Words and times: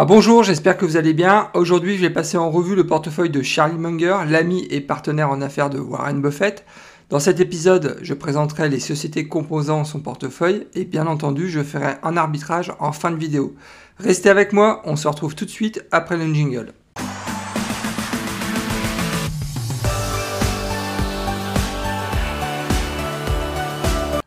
Ah, 0.00 0.04
bonjour, 0.04 0.44
j'espère 0.44 0.76
que 0.76 0.84
vous 0.84 0.96
allez 0.96 1.12
bien. 1.12 1.50
Aujourd'hui, 1.54 1.96
je 1.96 2.02
vais 2.02 2.10
passer 2.10 2.36
en 2.36 2.52
revue 2.52 2.76
le 2.76 2.86
portefeuille 2.86 3.30
de 3.30 3.42
Charlie 3.42 3.78
Munger, 3.78 4.18
l'ami 4.28 4.64
et 4.70 4.80
partenaire 4.80 5.28
en 5.28 5.40
affaires 5.40 5.70
de 5.70 5.80
Warren 5.80 6.22
Buffett. 6.22 6.64
Dans 7.10 7.18
cet 7.18 7.40
épisode, 7.40 7.98
je 8.00 8.14
présenterai 8.14 8.68
les 8.68 8.78
sociétés 8.78 9.26
composant 9.26 9.82
son 9.82 9.98
portefeuille 9.98 10.68
et 10.74 10.84
bien 10.84 11.08
entendu, 11.08 11.50
je 11.50 11.64
ferai 11.64 11.96
un 12.04 12.16
arbitrage 12.16 12.72
en 12.78 12.92
fin 12.92 13.10
de 13.10 13.16
vidéo. 13.16 13.56
Restez 13.98 14.30
avec 14.30 14.52
moi, 14.52 14.82
on 14.84 14.94
se 14.94 15.08
retrouve 15.08 15.34
tout 15.34 15.46
de 15.46 15.50
suite 15.50 15.84
après 15.90 16.16
le 16.16 16.32
jingle. 16.32 16.74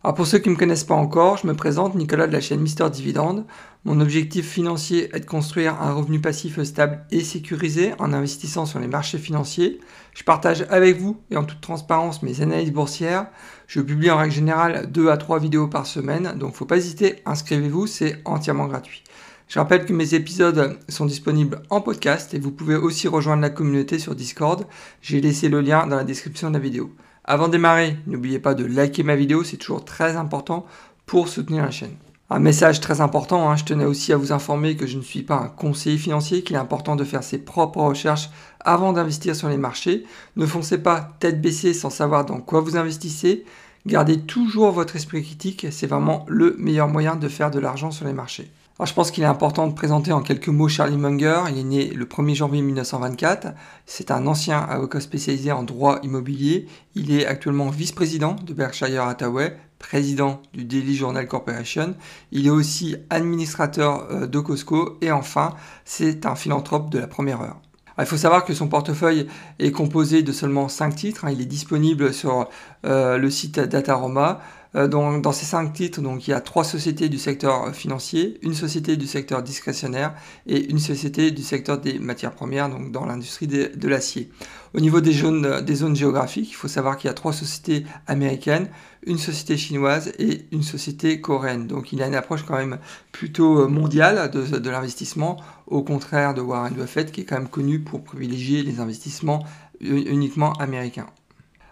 Alors 0.04 0.16
pour 0.16 0.26
ceux 0.26 0.40
qui 0.40 0.50
ne 0.50 0.56
me 0.56 0.60
connaissent 0.60 0.84
pas 0.84 0.96
encore, 0.96 1.38
je 1.38 1.46
me 1.46 1.54
présente 1.54 1.94
Nicolas 1.94 2.26
de 2.26 2.34
la 2.34 2.42
chaîne 2.42 2.60
Mister 2.60 2.90
Dividende. 2.90 3.46
Mon 3.86 4.00
objectif 4.00 4.50
financier 4.50 5.16
est 5.16 5.20
de 5.20 5.26
construire 5.28 5.80
un 5.80 5.94
revenu 5.94 6.20
passif 6.20 6.60
stable 6.64 7.06
et 7.12 7.24
sécurisé 7.24 7.94
en 8.00 8.12
investissant 8.12 8.66
sur 8.66 8.80
les 8.80 8.88
marchés 8.88 9.20
financiers. 9.20 9.80
Je 10.16 10.24
partage 10.24 10.66
avec 10.72 10.98
vous 10.98 11.22
et 11.30 11.38
en 11.38 11.44
toute 11.44 11.62
transparence 11.62 12.24
mes 12.24 12.42
analyses 12.42 12.72
boursières. 12.72 13.28
Je 13.68 13.80
publie 13.80 14.10
en 14.10 14.18
règle 14.18 14.34
générale 14.34 14.92
2 14.92 15.10
à 15.10 15.18
3 15.18 15.38
vidéos 15.38 15.68
par 15.68 15.86
semaine, 15.86 16.34
donc 16.36 16.56
faut 16.56 16.66
pas 16.66 16.78
hésiter, 16.78 17.18
inscrivez-vous, 17.28 17.86
c'est 17.86 18.22
entièrement 18.26 18.66
gratuit. 18.66 19.04
Je 19.50 19.60
rappelle 19.60 19.86
que 19.86 19.94
mes 19.94 20.16
épisodes 20.16 20.80
sont 20.90 21.06
disponibles 21.06 21.62
en 21.70 21.80
podcast 21.80 22.34
et 22.34 22.40
vous 22.40 22.52
pouvez 22.52 22.76
aussi 22.76 23.08
rejoindre 23.08 23.44
la 23.44 23.52
communauté 23.52 24.00
sur 24.00 24.16
Discord. 24.16 24.66
J'ai 25.04 25.22
laissé 25.22 25.48
le 25.48 25.62
lien 25.62 25.86
dans 25.86 25.98
la 25.98 26.06
description 26.06 26.50
de 26.50 26.56
la 26.56 26.60
vidéo. 26.60 26.92
Avant 27.24 27.48
de 27.48 27.54
démarrer, 27.54 27.98
n'oubliez 28.08 28.40
pas 28.40 28.56
de 28.56 28.66
liker 28.66 29.04
ma 29.04 29.16
vidéo, 29.16 29.44
c'est 29.44 29.58
toujours 29.58 29.86
très 29.86 30.16
important 30.16 30.66
pour 31.06 31.28
soutenir 31.28 31.64
la 31.64 31.72
chaîne. 31.72 31.96
Un 32.32 32.40
message 32.40 32.80
très 32.80 33.02
important, 33.02 33.50
hein, 33.50 33.58
je 33.58 33.66
tenais 33.66 33.86
aussi 33.86 34.14
à 34.14 34.18
vous 34.18 34.32
informer 34.32 34.76
que 34.76 34.88
je 34.88 34.98
ne 34.98 35.04
suis 35.04 35.22
pas 35.22 35.36
un 35.36 35.48
conseiller 35.50 35.98
financier, 35.98 36.44
qu'il 36.44 36.56
est 36.56 36.60
important 36.60 36.96
de 36.96 37.04
faire 37.04 37.24
ses 37.24 37.38
propres 37.38 37.82
recherches 37.82 38.30
avant 38.62 38.94
d'investir 38.94 39.36
sur 39.36 39.50
les 39.50 39.58
marchés. 39.58 40.06
Ne 40.38 40.46
foncez 40.46 40.78
pas 40.78 41.14
tête 41.20 41.42
baissée 41.42 41.74
sans 41.74 41.90
savoir 41.90 42.26
dans 42.26 42.40
quoi 42.40 42.62
vous 42.62 42.78
investissez. 42.78 43.46
Gardez 43.86 44.22
toujours 44.22 44.72
votre 44.72 44.96
esprit 44.96 45.24
critique, 45.24 45.68
c'est 45.72 45.88
vraiment 45.88 46.26
le 46.28 46.56
meilleur 46.58 46.88
moyen 46.88 47.18
de 47.18 47.28
faire 47.28 47.52
de 47.52 47.60
l'argent 47.60 47.92
sur 47.92 48.06
les 48.06 48.14
marchés 48.14 48.50
je 48.86 48.94
pense 48.94 49.12
qu'il 49.12 49.24
est 49.24 49.28
important 49.28 49.68
de 49.68 49.74
présenter 49.74 50.12
en 50.12 50.22
quelques 50.22 50.48
mots 50.48 50.68
Charlie 50.68 50.98
Munger. 50.98 51.44
Il 51.52 51.60
est 51.60 51.64
né 51.64 51.90
le 51.90 52.06
1er 52.06 52.36
janvier 52.36 52.62
1924. 52.62 53.50
C'est 53.86 54.12
un 54.12 54.26
ancien 54.26 54.60
avocat 54.60 55.00
spécialisé 55.00 55.52
en 55.52 55.64
droit 55.64 56.00
immobilier. 56.04 56.68
Il 56.96 57.12
est 57.12 57.26
actuellement 57.26 57.70
vice-président 57.70 58.36
de 58.44 58.54
Berkshire 58.54 59.04
Hathaway, 59.04 59.56
président 59.78 60.42
du 60.54 60.66
Daily 60.66 60.96
Journal 60.96 61.28
Corporation. 61.28 61.96
Il 62.32 62.48
est 62.48 62.52
aussi 62.52 62.96
administrateur 63.10 64.08
euh, 64.10 64.28
de 64.28 64.40
Costco 64.40 64.98
et 65.02 65.12
enfin, 65.12 65.54
c'est 65.86 66.26
un 66.26 66.36
philanthrope 66.36 66.90
de 66.90 66.98
la 66.98 67.08
première 67.08 67.42
heure. 67.42 67.60
il 68.00 68.06
faut 68.06 68.18
savoir 68.18 68.46
que 68.46 68.54
son 68.56 68.68
portefeuille 68.68 69.28
est 69.60 69.72
composé 69.72 70.24
de 70.24 70.32
seulement 70.32 70.70
5 70.70 70.96
titres. 70.96 71.26
Hein. 71.26 71.32
Il 71.32 71.42
est 71.42 71.46
disponible 71.46 72.14
sur 72.14 72.50
euh, 72.86 73.18
le 73.18 73.30
site 73.30 73.60
Dataroma. 73.60 74.42
Euh, 74.76 74.88
dans, 74.88 75.32
ces 75.34 75.46
cinq 75.46 75.74
titres, 75.74 76.02
donc, 76.02 76.28
il 76.28 76.32
y 76.32 76.34
a 76.34 76.40
trois 76.40 76.64
sociétés 76.64 77.10
du 77.10 77.18
secteur 77.18 77.76
financier, 77.76 78.40
une 78.42 78.54
société 78.54 78.96
du 78.96 79.06
secteur 79.06 79.44
discrétionnaire 79.44 80.14
et 80.48 80.70
une 80.70 80.80
société 80.80 81.32
du 81.32 81.44
secteur 81.44 81.78
des 81.78 82.00
matières 82.00 82.32
premières, 82.32 82.70
donc 82.70 82.92
dans 82.92 83.06
l'industrie 83.06 83.48
de, 83.48 83.88
l'acier. 83.88 84.32
Au 84.74 84.80
niveau 84.80 85.02
des 85.02 85.12
zones, 85.12 85.96
géographiques, 85.96 86.50
il 86.50 86.56
faut 86.56 86.70
savoir 86.70 86.96
qu'il 86.98 87.10
y 87.10 87.12
a 87.12 87.14
trois 87.14 87.34
sociétés 87.34 87.86
américaines, 88.08 88.70
une 89.06 89.18
société 89.18 89.58
chinoise 89.58 90.14
et 90.20 90.46
une 90.54 90.64
société 90.64 91.20
coréenne. 91.20 91.68
Donc 91.68 91.92
il 91.92 92.02
a 92.02 92.08
une 92.08 92.16
approche 92.16 92.44
quand 92.44 92.58
même 92.58 92.78
plutôt 93.12 93.68
mondiale 93.68 94.32
de, 94.32 94.58
de 94.58 94.70
l'investissement, 94.70 95.38
au 95.68 95.84
contraire 95.84 96.34
de 96.34 96.40
Warren 96.40 96.74
Buffett 96.74 97.12
qui 97.12 97.22
est 97.22 97.26
quand 97.26 97.38
même 97.38 97.50
connu 97.50 97.80
pour 97.82 98.04
privilégier 98.04 98.64
les 98.64 98.80
investissements 98.80 99.44
uniquement 99.82 100.54
américains 100.54 101.08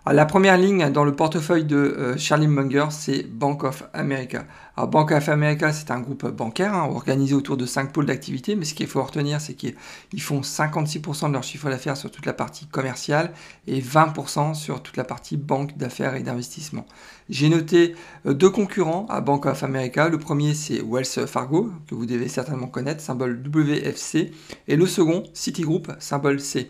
la 0.05 0.25
première 0.25 0.58
ligne 0.58 0.89
dans 0.89 1.03
le 1.03 1.16
portefeuille 1.16 1.66
de 1.66 1.75
euh, 1.75 2.18
Charlie 2.18 2.47
Munger, 2.47 2.85
c'est 2.90 3.23
Bank 3.23 3.63
of 3.63 3.84
America. 3.94 4.46
Bank 4.88 5.12
of 5.12 5.28
America, 5.28 5.73
c'est 5.73 5.91
un 5.91 6.00
groupe 6.00 6.25
bancaire 6.28 6.73
hein, 6.73 6.88
organisé 6.90 7.34
autour 7.35 7.57
de 7.57 7.66
5 7.66 7.91
pôles 7.91 8.06
d'activité, 8.06 8.56
mais 8.56 8.63
ce 8.63 8.73
qu'il 8.73 8.88
faut 8.88 9.03
retenir, 9.03 9.41
c'est 9.41 9.53
qu'ils 9.53 9.75
font 10.22 10.40
56% 10.40 11.28
de 11.28 11.34
leur 11.34 11.44
chiffre 11.44 11.69
d'affaires 11.69 11.97
sur 11.97 12.09
toute 12.09 12.25
la 12.25 12.34
partie 12.34 12.66
commerciale 12.66 13.34
et 13.68 13.81
20% 13.81 14.53
sur 14.53 14.81
toute 14.81 14.96
la 14.96 15.03
partie 15.03 15.35
banque 15.35 15.78
d'affaires 15.78 16.16
et 16.16 16.23
d'investissement. 16.23 16.85
J'ai 17.29 17.50
noté 17.50 17.96
euh, 18.25 18.34
deux 18.34 18.50
concurrents 18.50 19.06
à 19.09 19.22
Bank 19.22 19.46
of 19.46 19.63
America. 19.63 20.07
Le 20.07 20.18
premier, 20.18 20.53
c'est 20.53 20.81
Wells 20.81 21.28
Fargo, 21.28 21.72
que 21.88 21.96
vous 21.96 22.06
devez 22.06 22.29
certainement 22.29 22.68
connaître, 22.68 23.02
symbole 23.02 23.41
WFC, 23.46 24.31
et 24.68 24.75
le 24.75 24.85
second, 24.85 25.23
Citigroup, 25.34 25.91
symbole 26.00 26.40
C. 26.40 26.69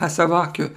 À 0.00 0.08
savoir 0.08 0.52
que 0.52 0.70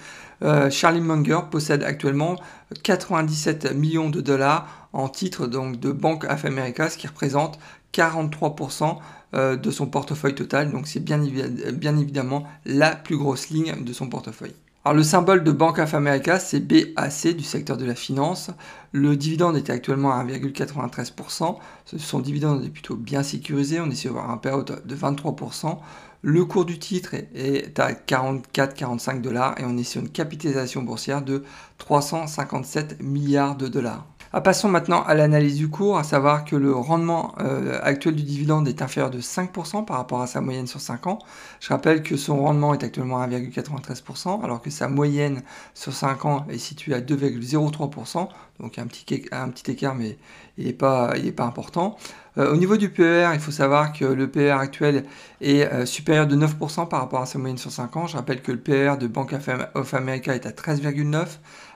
euh, 0.44 0.69
Charlie 0.69 1.02
Munger 1.02 1.40
possède 1.50 1.84
actuellement 1.84 2.35
97 2.84 3.74
millions 3.75 4.09
de 4.09 4.22
dollars 4.22 4.90
en 4.94 5.07
titres 5.07 5.47
donc, 5.47 5.79
de 5.79 5.91
Bank 5.91 6.25
of 6.29 6.46
America, 6.46 6.90
ce 6.90 6.97
qui 6.97 7.07
représente 7.07 7.59
43% 7.94 8.97
euh, 9.34 9.56
de 9.56 9.72
son 9.72 9.88
portefeuille 9.88 10.35
total. 10.35 10.72
Donc 10.72 10.88
c'est 10.88 11.00
bien, 11.00 11.24
évidemment 11.24 12.46
la 12.66 12.96
plus 12.96 13.18
grosse 13.18 13.50
ligne 13.50 13.84
de 13.84 13.94
son 13.94 14.07
portefeuille. 14.07 14.56
Alors 14.84 14.96
le 14.96 15.03
symbole 15.03 15.44
de 15.44 15.52
Bank 15.52 15.78
of 15.78 15.94
America, 15.94 16.40
c'est 16.40 16.59
BAC 16.59 17.35
du 17.38 17.44
secteur 17.44 17.78
de 17.78 17.85
la 17.85 17.94
finance. 17.94 18.50
Le 18.94 19.16
dividende 19.16 19.56
est 19.56 19.69
actuellement 19.69 20.12
à 20.12 20.23
1,93%. 20.23 21.58
Son 21.97 22.19
dividende 22.19 22.66
est 22.66 22.69
plutôt 22.69 22.96
bien 22.96 23.22
sécurisé. 23.22 23.79
On 23.79 23.91
est 23.91 23.96
sur 23.96 24.18
un 24.18 24.38
période 24.38 24.81
de 24.84 24.96
23%. 24.96 25.78
Le 26.23 26.45
cours 26.45 26.65
du 26.65 26.77
titre 26.77 27.15
est 27.15 27.79
à 27.79 27.93
44-45 27.93 29.21
dollars 29.21 29.59
et 29.59 29.65
on 29.65 29.75
est 29.75 29.83
sur 29.83 30.01
une 30.01 30.09
capitalisation 30.09 30.83
boursière 30.83 31.23
de 31.23 31.43
357 31.79 33.01
milliards 33.01 33.55
de 33.55 33.67
dollars. 33.67 34.05
Ah, 34.33 34.39
passons 34.39 34.69
maintenant 34.69 35.03
à 35.03 35.13
l'analyse 35.13 35.57
du 35.57 35.67
cours, 35.67 35.97
à 35.97 36.05
savoir 36.05 36.45
que 36.45 36.55
le 36.55 36.73
rendement 36.73 37.35
euh, 37.41 37.77
actuel 37.83 38.15
du 38.15 38.23
dividende 38.23 38.65
est 38.65 38.81
inférieur 38.81 39.11
de 39.11 39.19
5% 39.19 39.83
par 39.83 39.97
rapport 39.97 40.21
à 40.21 40.27
sa 40.27 40.39
moyenne 40.39 40.67
sur 40.67 40.79
5 40.79 41.07
ans. 41.07 41.19
Je 41.59 41.67
rappelle 41.67 42.01
que 42.01 42.15
son 42.15 42.39
rendement 42.41 42.73
est 42.73 42.81
actuellement 42.81 43.21
à 43.21 43.27
1,93%, 43.27 44.41
alors 44.41 44.61
que 44.61 44.69
sa 44.69 44.87
moyenne 44.87 45.43
sur 45.73 45.91
5 45.91 46.23
ans 46.23 46.45
est 46.49 46.59
située 46.59 46.93
à 46.93 47.01
2,03%, 47.01 48.29
donc 48.61 48.79
un 48.79 48.87
petit, 48.87 49.25
un 49.33 49.51
écart, 49.67 49.95
mais 49.95 50.17
il 50.57 50.67
n'est 50.67 50.71
pas, 50.71 51.13
pas 51.35 51.43
important. 51.43 51.97
Euh, 52.37 52.53
au 52.53 52.55
niveau 52.55 52.77
du 52.77 52.89
PER, 52.89 53.31
il 53.33 53.41
faut 53.41 53.51
savoir 53.51 53.91
que 53.91 54.05
le 54.05 54.31
PER 54.31 54.51
actuel 54.51 55.03
est 55.41 55.63
euh, 55.63 55.85
supérieur 55.85 56.25
de 56.27 56.37
9% 56.37 56.87
par 56.87 57.01
rapport 57.01 57.21
à 57.21 57.25
sa 57.25 57.37
moyenne 57.37 57.57
sur 57.57 57.71
5 57.71 57.97
ans. 57.97 58.07
Je 58.07 58.15
rappelle 58.15 58.41
que 58.41 58.53
le 58.53 58.59
PER 58.59 58.93
de 58.97 59.07
Bank 59.07 59.35
of 59.75 59.93
America 59.93 60.33
est 60.33 60.45
à 60.45 60.51
13,9%, 60.51 61.27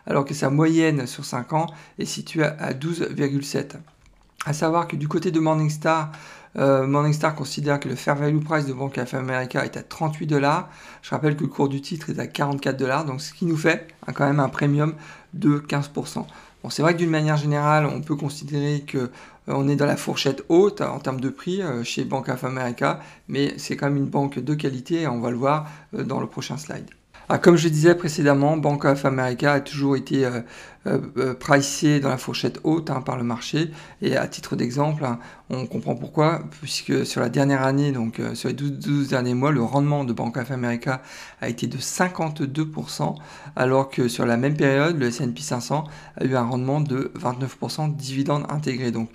alors 0.08 0.26
que 0.26 0.34
sa 0.34 0.50
moyenne 0.50 1.08
sur 1.08 1.26
5 1.26 1.54
ans 1.54 1.68
est 2.00 2.06
située 2.06 2.44
à 2.44 2.74
12,7%. 2.74 3.78
À 4.46 4.54
savoir 4.54 4.88
que 4.88 4.96
du 4.96 5.08
côté 5.08 5.32
de 5.32 5.40
Morningstar, 5.40 6.12
euh, 6.58 6.86
Morningstar 6.86 7.34
considère 7.34 7.80
que 7.80 7.90
le 7.90 7.96
fair 7.96 8.16
value 8.16 8.40
price 8.40 8.66
de 8.66 8.74
Bank 8.74 8.98
of 8.98 9.14
America 9.14 9.66
est 9.66 9.76
à 9.76 9.82
38 9.82 10.28
dollars. 10.28 10.70
Je 11.02 11.10
rappelle 11.10 11.36
que 11.36 11.42
le 11.42 11.50
cours 11.50 11.68
du 11.68 11.82
titre 11.82 12.12
est 12.12 12.20
à 12.20 12.28
44 12.28 12.78
dollars, 12.78 13.06
donc 13.06 13.22
ce 13.22 13.34
qui 13.34 13.46
nous 13.46 13.58
fait 13.58 13.88
hein, 14.08 14.14
quand 14.14 14.26
même 14.26 14.40
un 14.40 14.50
premium 14.50 14.94
de 15.34 15.58
15% 15.60 16.26
c'est 16.70 16.82
vrai 16.82 16.94
que 16.94 17.00
d'une 17.00 17.10
manière 17.10 17.38
générale, 17.38 17.86
on 17.86 18.02
peut 18.02 18.16
considérer 18.16 18.82
que 18.82 18.98
euh, 18.98 19.10
on 19.48 19.68
est 19.68 19.76
dans 19.76 19.86
la 19.86 19.98
fourchette 19.98 20.44
haute 20.50 20.82
en 20.82 21.00
termes 21.00 21.20
de 21.20 21.30
prix 21.30 21.62
euh, 21.62 21.84
chez 21.84 22.06
Bank 22.06 22.30
of 22.30 22.44
America, 22.44 23.00
mais 23.28 23.54
c'est 23.58 23.76
quand 23.76 23.88
même 23.88 23.98
une 23.98 24.10
banque 24.10 24.40
de 24.40 24.54
qualité 24.54 25.02
et 25.02 25.08
on 25.08 25.20
va 25.20 25.30
le 25.30 25.38
voir 25.38 25.68
euh, 25.94 26.04
dans 26.04 26.20
le 26.20 26.28
prochain 26.28 26.58
slide. 26.58 26.90
Ah, 27.28 27.40
comme 27.40 27.56
je 27.58 27.70
disais 27.70 27.96
précédemment, 27.96 28.56
Bank 28.58 28.86
of 28.86 29.04
America 29.06 29.54
a 29.54 29.60
toujours 29.60 29.96
été 29.96 30.28
euh, 30.88 31.00
euh, 31.18 31.32
euh, 31.32 31.34
pricé 31.34 32.00
dans 32.00 32.10
la 32.10 32.18
fourchette 32.18 32.60
haute 32.64 32.90
hein, 32.90 33.02
par 33.02 33.18
le 33.18 33.24
marché. 33.24 33.72
Et 34.02 34.16
à 34.16 34.28
titre 34.28 34.56
d'exemple, 34.56 35.04
hein, 35.04 35.20
on 35.50 35.66
comprend 35.66 35.96
pourquoi, 35.96 36.44
puisque 36.62 37.06
sur 37.06 37.22
la 37.22 37.30
dernière 37.30 37.64
année, 37.64 37.92
donc 37.92 38.22
sur 38.34 38.50
les 38.50 38.56
12, 38.56 39.08
derniers 39.10 39.34
mois, 39.34 39.52
le 39.52 39.64
rendement 39.64 40.04
de 40.04 40.14
Bank 40.14 40.38
of 40.38 40.52
America 40.52 41.02
a 41.42 41.50
été 41.50 41.68
de 41.68 41.78
52%, 41.78 43.16
alors 43.56 43.90
que 43.90 44.08
sur 44.08 44.26
la 44.26 44.38
même 44.38 44.56
période, 44.56 44.98
le 44.98 45.08
S&P 45.08 45.42
500 45.42 45.86
a 46.18 46.26
eu 46.26 46.36
un 46.36 46.44
rendement 46.44 46.82
de 46.82 47.12
29% 47.20 47.96
dividende 47.96 48.46
intégré. 48.50 48.92
Donc 48.92 49.10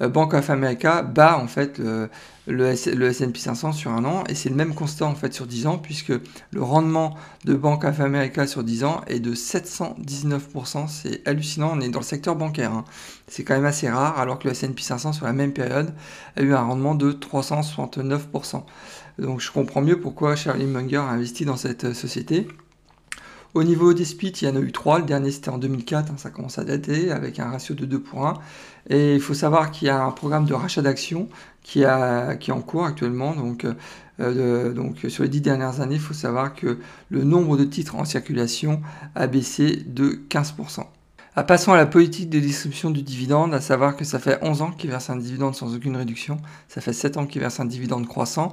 Bank 0.00 0.34
of 0.34 0.50
America 0.50 1.02
bat 1.02 1.38
en 1.38 1.46
fait 1.46 1.78
le, 1.78 2.10
le, 2.46 3.08
S&P 3.08 3.38
500 3.38 3.72
sur 3.72 3.92
un 3.92 4.04
an 4.04 4.24
et 4.28 4.34
c'est 4.34 4.50
le 4.50 4.54
même 4.54 4.74
constat 4.74 5.06
en 5.06 5.14
fait 5.14 5.32
sur 5.32 5.46
10 5.46 5.66
ans 5.66 5.78
puisque 5.78 6.12
le 6.50 6.62
rendement 6.62 7.14
de 7.44 7.54
Bank 7.54 7.84
of 7.84 8.00
America 8.00 8.46
sur 8.46 8.62
10 8.62 8.84
ans 8.84 9.00
est 9.06 9.20
de 9.20 9.34
719%. 9.34 10.88
C'est 10.88 11.15
hallucinant, 11.24 11.72
on 11.74 11.80
est 11.80 11.88
dans 11.88 12.00
le 12.00 12.04
secteur 12.04 12.36
bancaire. 12.36 12.72
Hein. 12.72 12.84
C'est 13.26 13.44
quand 13.44 13.54
même 13.54 13.64
assez 13.64 13.88
rare 13.88 14.18
alors 14.18 14.38
que 14.38 14.48
le 14.48 14.52
S&P 14.52 14.82
500 14.82 15.12
sur 15.12 15.26
la 15.26 15.32
même 15.32 15.52
période 15.52 15.92
a 16.36 16.42
eu 16.42 16.54
un 16.54 16.62
rendement 16.62 16.94
de 16.94 17.12
369%. 17.12 18.62
Donc 19.18 19.40
je 19.40 19.50
comprends 19.50 19.80
mieux 19.80 19.98
pourquoi 19.98 20.36
Charlie 20.36 20.66
Munger 20.66 20.96
a 20.96 21.08
investi 21.08 21.44
dans 21.44 21.56
cette 21.56 21.84
euh, 21.84 21.94
société. 21.94 22.46
Au 23.54 23.64
niveau 23.64 23.94
des 23.94 24.04
splits, 24.04 24.34
il 24.42 24.48
y 24.48 24.50
en 24.50 24.56
a 24.56 24.60
eu 24.60 24.70
trois. 24.70 24.98
Le 24.98 25.06
dernier, 25.06 25.30
c'était 25.30 25.48
en 25.48 25.56
2004. 25.56 26.12
Hein, 26.12 26.14
ça 26.18 26.28
commence 26.28 26.58
à 26.58 26.64
dater 26.64 27.10
avec 27.10 27.38
un 27.38 27.50
ratio 27.50 27.74
de 27.74 27.86
2 27.86 28.00
pour 28.00 28.26
1. 28.26 28.34
Et 28.90 29.14
il 29.14 29.20
faut 29.20 29.32
savoir 29.32 29.70
qu'il 29.70 29.88
y 29.88 29.90
a 29.90 30.04
un 30.04 30.10
programme 30.10 30.44
de 30.44 30.52
rachat 30.52 30.82
d'actions 30.82 31.30
qui, 31.62 31.82
qui 32.40 32.50
est 32.50 32.52
en 32.52 32.60
cours 32.60 32.84
actuellement. 32.84 33.34
Donc, 33.34 33.66
donc 34.18 34.98
sur 35.08 35.22
les 35.22 35.30
dix 35.30 35.40
dernières 35.40 35.80
années, 35.80 35.94
il 35.94 36.00
faut 36.00 36.12
savoir 36.12 36.54
que 36.54 36.78
le 37.08 37.24
nombre 37.24 37.56
de 37.56 37.64
titres 37.64 37.96
en 37.96 38.04
circulation 38.04 38.82
a 39.14 39.26
baissé 39.26 39.82
de 39.86 40.20
15%. 40.28 40.84
Ah, 41.38 41.44
passons 41.44 41.74
à 41.74 41.76
la 41.76 41.84
politique 41.84 42.30
de 42.30 42.40
distribution 42.40 42.90
du 42.90 43.02
dividende, 43.02 43.52
à 43.52 43.60
savoir 43.60 43.94
que 43.94 44.06
ça 44.06 44.18
fait 44.18 44.38
11 44.40 44.62
ans 44.62 44.70
qu'ils 44.70 44.88
versent 44.88 45.10
un 45.10 45.16
dividende 45.16 45.54
sans 45.54 45.74
aucune 45.74 45.94
réduction, 45.94 46.38
ça 46.66 46.80
fait 46.80 46.94
7 46.94 47.18
ans 47.18 47.26
qu'ils 47.26 47.42
versent 47.42 47.60
un 47.60 47.66
dividende 47.66 48.08
croissant. 48.08 48.52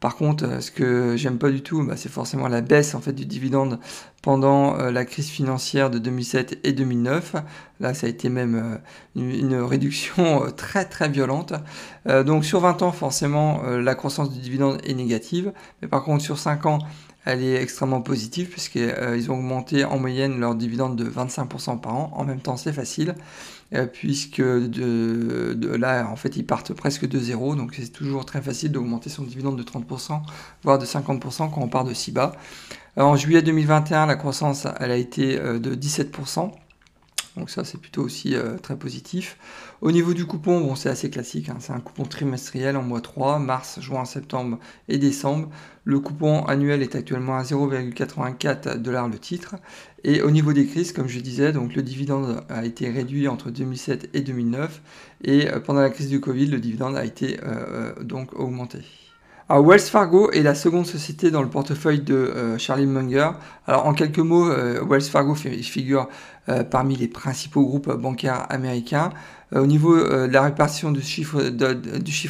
Par 0.00 0.16
contre, 0.16 0.44
euh, 0.46 0.60
ce 0.60 0.70
que 0.70 1.14
j'aime 1.14 1.36
pas 1.36 1.50
du 1.50 1.60
tout, 1.60 1.84
bah, 1.84 1.94
c'est 1.98 2.08
forcément 2.08 2.48
la 2.48 2.62
baisse 2.62 2.94
en 2.94 3.02
fait 3.02 3.12
du 3.12 3.26
dividende 3.26 3.78
pendant 4.22 4.78
euh, 4.78 4.90
la 4.90 5.04
crise 5.04 5.28
financière 5.28 5.90
de 5.90 5.98
2007 5.98 6.60
et 6.64 6.72
2009. 6.72 7.36
Là, 7.80 7.92
ça 7.92 8.06
a 8.06 8.10
été 8.10 8.30
même 8.30 8.54
euh, 8.54 8.78
une, 9.14 9.54
réduction 9.56 10.50
très 10.56 10.86
très 10.86 11.10
violente. 11.10 11.52
donc 12.06 12.46
sur 12.46 12.60
20 12.60 12.80
ans, 12.80 12.92
forcément, 12.92 13.62
la 13.62 13.94
croissance 13.94 14.32
du 14.32 14.40
dividende 14.40 14.80
est 14.84 14.94
négative. 14.94 15.52
Mais 15.82 15.88
par 15.88 16.02
contre, 16.02 16.24
sur 16.24 16.38
5 16.38 16.64
ans, 16.64 16.78
elle 17.24 17.42
est 17.42 17.60
extrêmement 17.62 18.02
positive 18.02 18.48
puisqu'ils 18.48 18.82
euh, 18.82 19.28
ont 19.28 19.38
augmenté 19.38 19.84
en 19.84 19.98
moyenne 19.98 20.40
leur 20.40 20.54
dividende 20.54 20.96
de 20.96 21.08
25% 21.08 21.80
par 21.80 21.94
an. 21.94 22.12
En 22.14 22.24
même 22.24 22.40
temps, 22.40 22.56
c'est 22.56 22.72
facile 22.72 23.14
euh, 23.74 23.86
puisque 23.86 24.40
de, 24.40 25.76
là, 25.76 26.08
en 26.08 26.16
fait, 26.16 26.36
ils 26.36 26.44
partent 26.44 26.72
presque 26.72 27.06
de 27.06 27.18
zéro. 27.18 27.54
Donc, 27.54 27.74
c'est 27.76 27.92
toujours 27.92 28.26
très 28.26 28.42
facile 28.42 28.72
d'augmenter 28.72 29.08
son 29.08 29.22
dividende 29.22 29.56
de 29.56 29.62
30%, 29.62 30.20
voire 30.64 30.78
de 30.78 30.86
50% 30.86 31.50
quand 31.50 31.60
on 31.60 31.68
part 31.68 31.84
de 31.84 31.94
si 31.94 32.10
bas. 32.10 32.32
Euh, 32.98 33.02
en 33.02 33.16
juillet 33.16 33.42
2021, 33.42 34.06
la 34.06 34.16
croissance, 34.16 34.66
elle 34.80 34.90
a 34.90 34.96
été 34.96 35.38
de 35.38 35.74
17%. 35.74 36.50
Donc 37.36 37.48
ça, 37.48 37.64
c'est 37.64 37.78
plutôt 37.78 38.02
aussi 38.02 38.34
euh, 38.34 38.58
très 38.58 38.76
positif. 38.76 39.38
Au 39.80 39.90
niveau 39.90 40.12
du 40.12 40.26
coupon, 40.26 40.60
bon, 40.60 40.74
c'est 40.74 40.90
assez 40.90 41.08
classique. 41.08 41.48
Hein. 41.48 41.56
c'est 41.60 41.72
un 41.72 41.80
coupon 41.80 42.04
trimestriel 42.04 42.76
en 42.76 42.82
mois 42.82 43.00
3, 43.00 43.38
mars, 43.38 43.80
juin, 43.80 44.04
septembre 44.04 44.58
et 44.88 44.98
décembre. 44.98 45.48
Le 45.84 45.98
coupon 45.98 46.44
annuel 46.44 46.82
est 46.82 46.94
actuellement 46.94 47.36
à 47.36 47.42
0,84 47.42 48.76
dollars 48.76 49.08
le 49.08 49.18
titre. 49.18 49.56
Et 50.04 50.20
au 50.20 50.30
niveau 50.30 50.52
des 50.52 50.66
crises, 50.66 50.92
comme 50.92 51.08
je 51.08 51.20
disais, 51.20 51.52
donc 51.52 51.74
le 51.74 51.82
dividende 51.82 52.44
a 52.48 52.66
été 52.66 52.90
réduit 52.90 53.28
entre 53.28 53.50
2007 53.50 54.10
et 54.12 54.20
2009. 54.20 54.82
Et 55.24 55.48
euh, 55.48 55.58
pendant 55.60 55.80
la 55.80 55.90
crise 55.90 56.10
du 56.10 56.20
Covid, 56.20 56.46
le 56.46 56.60
dividende 56.60 56.96
a 56.96 57.04
été 57.04 57.40
euh, 57.44 57.94
donc 58.02 58.38
augmenté. 58.38 58.80
Alors, 59.48 59.66
Wells 59.66 59.80
Fargo 59.80 60.30
est 60.30 60.42
la 60.42 60.54
seconde 60.54 60.86
société 60.86 61.30
dans 61.32 61.42
le 61.42 61.48
portefeuille 61.48 62.00
de 62.00 62.14
euh, 62.14 62.58
Charlie 62.58 62.86
Munger. 62.86 63.30
Alors 63.66 63.86
en 63.86 63.92
quelques 63.92 64.18
mots, 64.18 64.48
euh, 64.48 64.80
Wells 64.88 65.02
Fargo 65.02 65.34
figure 65.34 66.08
euh, 66.48 66.62
parmi 66.62 66.96
les 66.96 67.08
principaux 67.08 67.64
groupes 67.64 67.92
bancaires 67.92 68.46
américains. 68.50 69.10
au 69.54 69.66
niveau 69.66 69.96
de 69.96 70.32
la 70.32 70.42
répartition 70.42 70.92
du 70.92 71.02
chiffre, 71.02 71.42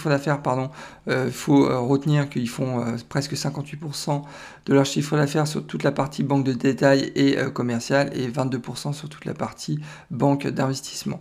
d'affaires, 0.09 0.43
pardon, 0.43 0.71
il 1.07 1.31
faut 1.31 1.69
retenir 1.87 2.29
qu'ils 2.29 2.49
font 2.49 2.85
presque 3.09 3.35
58% 3.35 4.23
de 4.67 4.75
leur 4.75 4.85
chiffre 4.85 5.17
d'affaires 5.17 5.47
sur 5.47 5.65
toute 5.65 5.85
la 5.85 5.93
partie 5.93 6.25
banque 6.25 6.45
de 6.45 6.53
détail 6.53 7.13
et 7.15 7.37
commerciale 7.55 8.11
et 8.15 8.29
22% 8.29 8.93
sur 8.93 9.09
toute 9.09 9.25
la 9.25 9.35
partie 9.35 9.79
banque 10.11 10.49
d'investissement. 10.49 11.21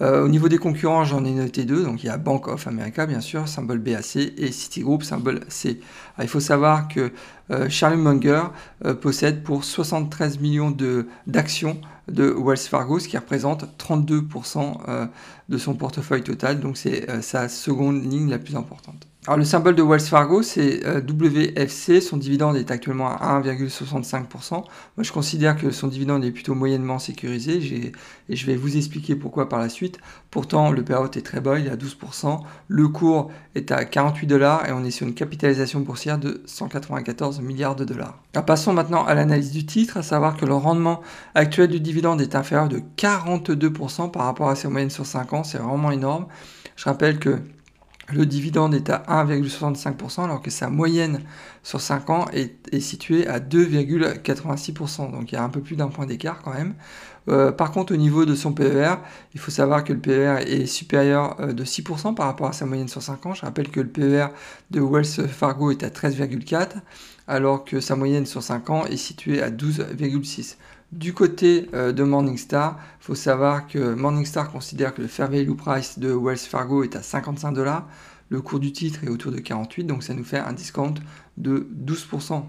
Euh, 0.00 0.24
au 0.24 0.28
niveau 0.28 0.48
des 0.48 0.58
concurrents, 0.58 1.04
j'en 1.04 1.24
ai 1.24 1.30
noté 1.32 1.64
deux. 1.64 1.84
Donc 1.84 2.02
il 2.02 2.06
y 2.06 2.08
a 2.08 2.16
Bank 2.16 2.48
of 2.48 2.66
America, 2.66 3.06
bien 3.06 3.20
sûr, 3.20 3.48
symbole 3.48 3.78
BAC, 3.78 4.16
et 4.16 4.52
Citigroup, 4.52 5.02
symbole 5.02 5.40
C. 5.48 5.80
il 6.20 6.28
faut 6.28 6.40
savoir 6.40 6.88
que 6.88 7.12
euh, 7.50 7.68
Charlie 7.68 7.98
Munger 7.98 8.44
euh, 8.84 8.94
possède 8.94 9.42
pour 9.42 9.64
73 9.64 10.38
millions 10.40 10.74
d'actions 11.26 11.80
de, 12.08 12.30
Wells 12.30 12.58
Fargo, 12.58 12.98
ce 12.98 13.08
qui 13.08 13.18
représente 13.18 13.64
32% 13.78 15.08
de 15.48 15.58
son 15.58 15.74
portefeuille 15.74 16.22
total. 16.22 16.60
Donc 16.60 16.76
c'est 16.76 17.22
sa 17.22 17.48
seconde 17.48 18.02
ligne 18.02 18.28
la 18.28 18.38
plus 18.38 18.56
importante. 18.56 19.09
Alors 19.30 19.38
le 19.38 19.44
symbole 19.44 19.76
de 19.76 19.82
Wells 19.84 20.00
Fargo, 20.00 20.42
c'est 20.42 20.84
euh, 20.84 21.00
WFC. 21.00 22.00
Son 22.00 22.16
dividende 22.16 22.56
est 22.56 22.72
actuellement 22.72 23.16
à 23.16 23.40
1,65%. 23.40 24.54
Moi, 24.54 24.64
je 25.02 25.12
considère 25.12 25.56
que 25.56 25.70
son 25.70 25.86
dividende 25.86 26.24
est 26.24 26.32
plutôt 26.32 26.56
moyennement 26.56 26.98
sécurisé. 26.98 27.92
Et 28.28 28.34
je 28.34 28.46
vais 28.46 28.56
vous 28.56 28.76
expliquer 28.76 29.14
pourquoi 29.14 29.48
par 29.48 29.60
la 29.60 29.68
suite. 29.68 30.00
Pourtant, 30.32 30.72
le 30.72 30.82
payout 30.82 31.16
est 31.16 31.24
très 31.24 31.40
bas, 31.40 31.60
il 31.60 31.68
est 31.68 31.70
à 31.70 31.76
12%. 31.76 32.40
Le 32.66 32.88
cours 32.88 33.30
est 33.54 33.70
à 33.70 33.84
48 33.84 34.26
dollars 34.26 34.68
et 34.68 34.72
on 34.72 34.82
est 34.82 34.90
sur 34.90 35.06
une 35.06 35.14
capitalisation 35.14 35.78
boursière 35.78 36.18
de 36.18 36.42
194 36.46 37.38
milliards 37.38 37.76
de 37.76 37.84
dollars. 37.84 38.18
Alors, 38.34 38.46
passons 38.46 38.72
maintenant 38.72 39.04
à 39.04 39.14
l'analyse 39.14 39.52
du 39.52 39.64
titre, 39.64 39.96
à 39.96 40.02
savoir 40.02 40.36
que 40.36 40.44
le 40.44 40.54
rendement 40.54 41.02
actuel 41.36 41.68
du 41.68 41.78
dividende 41.78 42.20
est 42.20 42.34
inférieur 42.34 42.68
de 42.68 42.82
42% 42.96 44.10
par 44.10 44.24
rapport 44.24 44.48
à 44.48 44.56
ses 44.56 44.66
moyennes 44.66 44.90
sur 44.90 45.06
5 45.06 45.32
ans. 45.34 45.44
C'est 45.44 45.58
vraiment 45.58 45.92
énorme. 45.92 46.26
Je 46.74 46.86
rappelle 46.86 47.20
que 47.20 47.38
le 48.12 48.26
dividende 48.26 48.74
est 48.74 48.90
à 48.90 49.04
1,65% 49.08 50.24
alors 50.24 50.42
que 50.42 50.50
sa 50.50 50.68
moyenne 50.68 51.20
sur 51.62 51.80
5 51.80 52.10
ans 52.10 52.26
est, 52.32 52.80
située 52.80 53.26
à 53.26 53.38
2,86%. 53.40 55.10
Donc 55.12 55.32
il 55.32 55.34
y 55.34 55.38
a 55.38 55.44
un 55.44 55.48
peu 55.48 55.60
plus 55.60 55.76
d'un 55.76 55.88
point 55.88 56.06
d'écart 56.06 56.42
quand 56.42 56.54
même. 56.54 56.74
Euh, 57.28 57.52
par 57.52 57.70
contre, 57.70 57.92
au 57.92 57.96
niveau 57.96 58.24
de 58.24 58.34
son 58.34 58.52
PER, 58.52 58.94
il 59.34 59.40
faut 59.40 59.50
savoir 59.50 59.84
que 59.84 59.92
le 59.92 59.98
PER 59.98 60.38
est 60.46 60.66
supérieur 60.66 61.36
euh, 61.40 61.52
de 61.52 61.64
6% 61.64 62.14
par 62.14 62.26
rapport 62.26 62.48
à 62.48 62.52
sa 62.52 62.64
moyenne 62.66 62.88
sur 62.88 63.02
5 63.02 63.26
ans. 63.26 63.34
Je 63.34 63.42
rappelle 63.42 63.68
que 63.68 63.80
le 63.80 63.88
PER 63.88 64.28
de 64.70 64.80
Wells 64.80 65.28
Fargo 65.28 65.70
est 65.70 65.82
à 65.82 65.90
13,4 65.90 66.68
alors 67.30 67.64
que 67.64 67.78
sa 67.80 67.94
moyenne 67.94 68.26
sur 68.26 68.42
5 68.42 68.70
ans 68.70 68.86
est 68.86 68.96
située 68.96 69.40
à 69.40 69.50
12,6. 69.50 70.56
Du 70.92 71.14
côté 71.14 71.68
euh, 71.72 71.92
de 71.92 72.02
Morningstar, 72.02 72.76
il 73.00 73.04
faut 73.04 73.14
savoir 73.14 73.68
que 73.68 73.94
Morningstar 73.94 74.50
considère 74.50 74.92
que 74.92 75.02
le 75.02 75.06
fair 75.06 75.30
value 75.30 75.54
price 75.54 76.00
de 76.00 76.12
Wells 76.12 76.36
Fargo 76.36 76.82
est 76.82 76.96
à 76.96 77.02
55 77.02 77.52
dollars. 77.52 77.86
Le 78.28 78.40
cours 78.40 78.58
du 78.58 78.72
titre 78.72 79.04
est 79.04 79.08
autour 79.08 79.30
de 79.30 79.38
48, 79.38 79.84
donc 79.84 80.02
ça 80.02 80.14
nous 80.14 80.24
fait 80.24 80.38
un 80.38 80.52
discount 80.52 80.94
de 81.36 81.68
12%. 81.84 82.42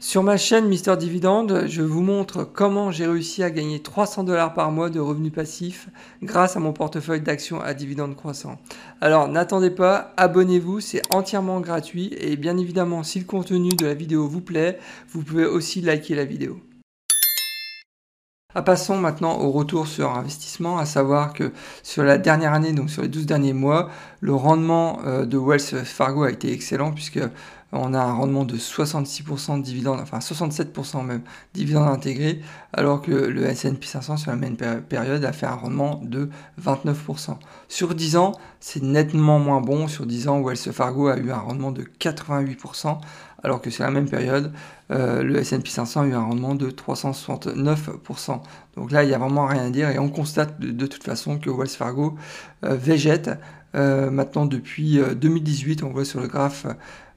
Sur 0.00 0.24
ma 0.24 0.36
chaîne 0.36 0.66
Mister 0.66 0.96
Dividende, 0.96 1.64
je 1.68 1.82
vous 1.82 2.02
montre 2.02 2.42
comment 2.42 2.90
j'ai 2.90 3.06
réussi 3.06 3.44
à 3.44 3.50
gagner 3.50 3.80
300 3.80 4.24
dollars 4.24 4.54
par 4.54 4.72
mois 4.72 4.90
de 4.90 4.98
revenus 4.98 5.32
passifs 5.32 5.88
grâce 6.20 6.56
à 6.56 6.60
mon 6.60 6.72
portefeuille 6.72 7.20
d'actions 7.20 7.60
à 7.60 7.74
dividendes 7.74 8.16
croissants. 8.16 8.58
Alors 9.00 9.28
n'attendez 9.28 9.70
pas, 9.70 10.12
abonnez-vous, 10.16 10.80
c'est 10.80 11.02
entièrement 11.14 11.60
gratuit 11.60 12.12
et 12.18 12.36
bien 12.36 12.58
évidemment 12.58 13.04
si 13.04 13.20
le 13.20 13.24
contenu 13.24 13.68
de 13.68 13.86
la 13.86 13.94
vidéo 13.94 14.26
vous 14.26 14.40
plaît, 14.40 14.78
vous 15.10 15.22
pouvez 15.22 15.46
aussi 15.46 15.80
liker 15.80 16.16
la 16.16 16.24
vidéo. 16.24 16.58
Ah, 18.56 18.62
passons 18.62 18.96
maintenant 18.98 19.40
au 19.40 19.50
retour 19.50 19.88
sur 19.88 20.12
investissement, 20.12 20.78
à 20.78 20.86
savoir 20.86 21.32
que 21.32 21.50
sur 21.82 22.04
la 22.04 22.18
dernière 22.18 22.52
année, 22.52 22.72
donc 22.72 22.88
sur 22.88 23.02
les 23.02 23.08
12 23.08 23.26
derniers 23.26 23.52
mois, 23.52 23.90
le 24.20 24.32
rendement 24.32 25.00
euh, 25.04 25.26
de 25.26 25.36
Wells 25.36 25.84
Fargo 25.84 26.22
a 26.22 26.30
été 26.30 26.52
excellent 26.52 26.92
puisque 26.92 27.18
on 27.74 27.92
a 27.92 28.00
un 28.00 28.12
rendement 28.12 28.44
de 28.44 28.56
66% 28.56 29.58
de 29.58 29.62
dividendes, 29.62 30.00
enfin 30.00 30.18
67% 30.18 31.04
même 31.04 31.22
dividendes 31.54 31.88
intégrés, 31.88 32.40
alors 32.72 33.02
que 33.02 33.10
le 33.10 33.44
S&P 33.46 33.86
500 33.86 34.16
sur 34.16 34.30
la 34.30 34.36
même 34.36 34.56
période 34.56 35.24
a 35.24 35.32
fait 35.32 35.46
un 35.46 35.54
rendement 35.54 36.00
de 36.02 36.30
29%. 36.62 37.36
Sur 37.68 37.94
10 37.94 38.16
ans, 38.16 38.32
c'est 38.60 38.82
nettement 38.82 39.38
moins 39.38 39.60
bon. 39.60 39.88
Sur 39.88 40.06
10 40.06 40.28
ans, 40.28 40.40
Wells 40.40 40.56
Fargo 40.56 41.08
a 41.08 41.18
eu 41.18 41.30
un 41.32 41.38
rendement 41.38 41.72
de 41.72 41.82
88%, 42.00 42.98
alors 43.42 43.60
que 43.60 43.70
sur 43.70 43.84
la 43.84 43.90
même 43.90 44.08
période, 44.08 44.52
euh, 44.90 45.22
le 45.22 45.36
S&P 45.38 45.68
500 45.68 46.02
a 46.02 46.06
eu 46.06 46.14
un 46.14 46.22
rendement 46.22 46.54
de 46.54 46.70
369%. 46.70 48.40
Donc 48.76 48.92
là, 48.92 49.02
il 49.02 49.08
n'y 49.08 49.14
a 49.14 49.18
vraiment 49.18 49.46
rien 49.46 49.66
à 49.66 49.70
dire 49.70 49.90
et 49.90 49.98
on 49.98 50.08
constate 50.08 50.60
de, 50.60 50.86
toute 50.86 51.02
façon 51.02 51.38
que 51.38 51.50
Wells 51.50 51.68
Fargo 51.68 52.16
euh, 52.64 52.76
végète 52.76 53.30
euh, 53.74 54.10
maintenant 54.10 54.46
depuis 54.46 55.00
2018. 55.16 55.82
On 55.82 55.90
voit 55.90 56.04
sur 56.04 56.20
le 56.20 56.28
graphe 56.28 56.66